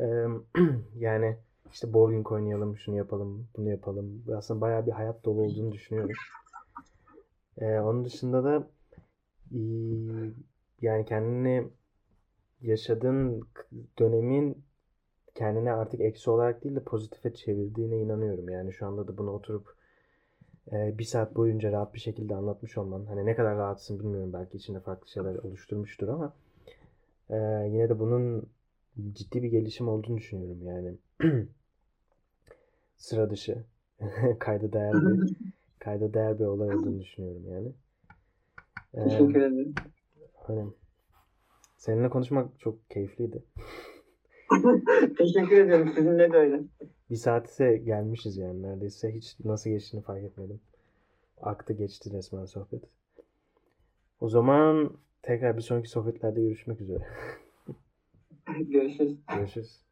[0.00, 0.26] Ee,
[0.98, 1.36] yani
[1.72, 4.24] işte bowling oynayalım, şunu yapalım, bunu yapalım.
[4.36, 6.12] Aslında bayağı bir hayat dolu olduğunu düşünüyorum.
[7.58, 8.68] Ee, onun dışında da
[10.82, 11.68] yani kendini
[12.62, 13.48] yaşadığın
[13.98, 14.64] dönemin
[15.38, 18.48] kendine artık eksi olarak değil de pozitife çevirdiğine inanıyorum.
[18.48, 19.74] Yani şu anda da bunu oturup
[20.72, 23.04] e, bir saat boyunca rahat bir şekilde anlatmış olman.
[23.06, 24.32] Hani ne kadar rahatsın bilmiyorum.
[24.32, 26.32] Belki içinde farklı şeyler oluşturmuştur ama
[27.30, 27.36] e,
[27.70, 28.46] yine de bunun
[29.12, 30.58] ciddi bir gelişim olduğunu düşünüyorum.
[30.66, 30.94] Yani
[32.96, 33.64] sıra dışı,
[34.38, 35.36] kayda değer bir
[35.78, 37.72] kayda değer bir olay olduğunu düşünüyorum yani.
[38.92, 39.74] Teşekkür ederim.
[40.48, 40.64] öyle.
[41.76, 43.42] Seninle konuşmak çok keyifliydi.
[45.18, 45.92] Teşekkür ederim.
[45.96, 46.60] Sizinle de öyle.
[47.10, 49.14] Bir saate gelmişiz yani neredeyse.
[49.14, 50.60] Hiç nasıl geçtiğini fark etmedim.
[51.40, 52.82] Aktı geçti resmen sohbet.
[54.20, 57.06] O zaman tekrar bir sonraki sohbetlerde görüşmek üzere.
[58.68, 59.16] Görüşürüz.
[59.34, 59.82] Görüşürüz.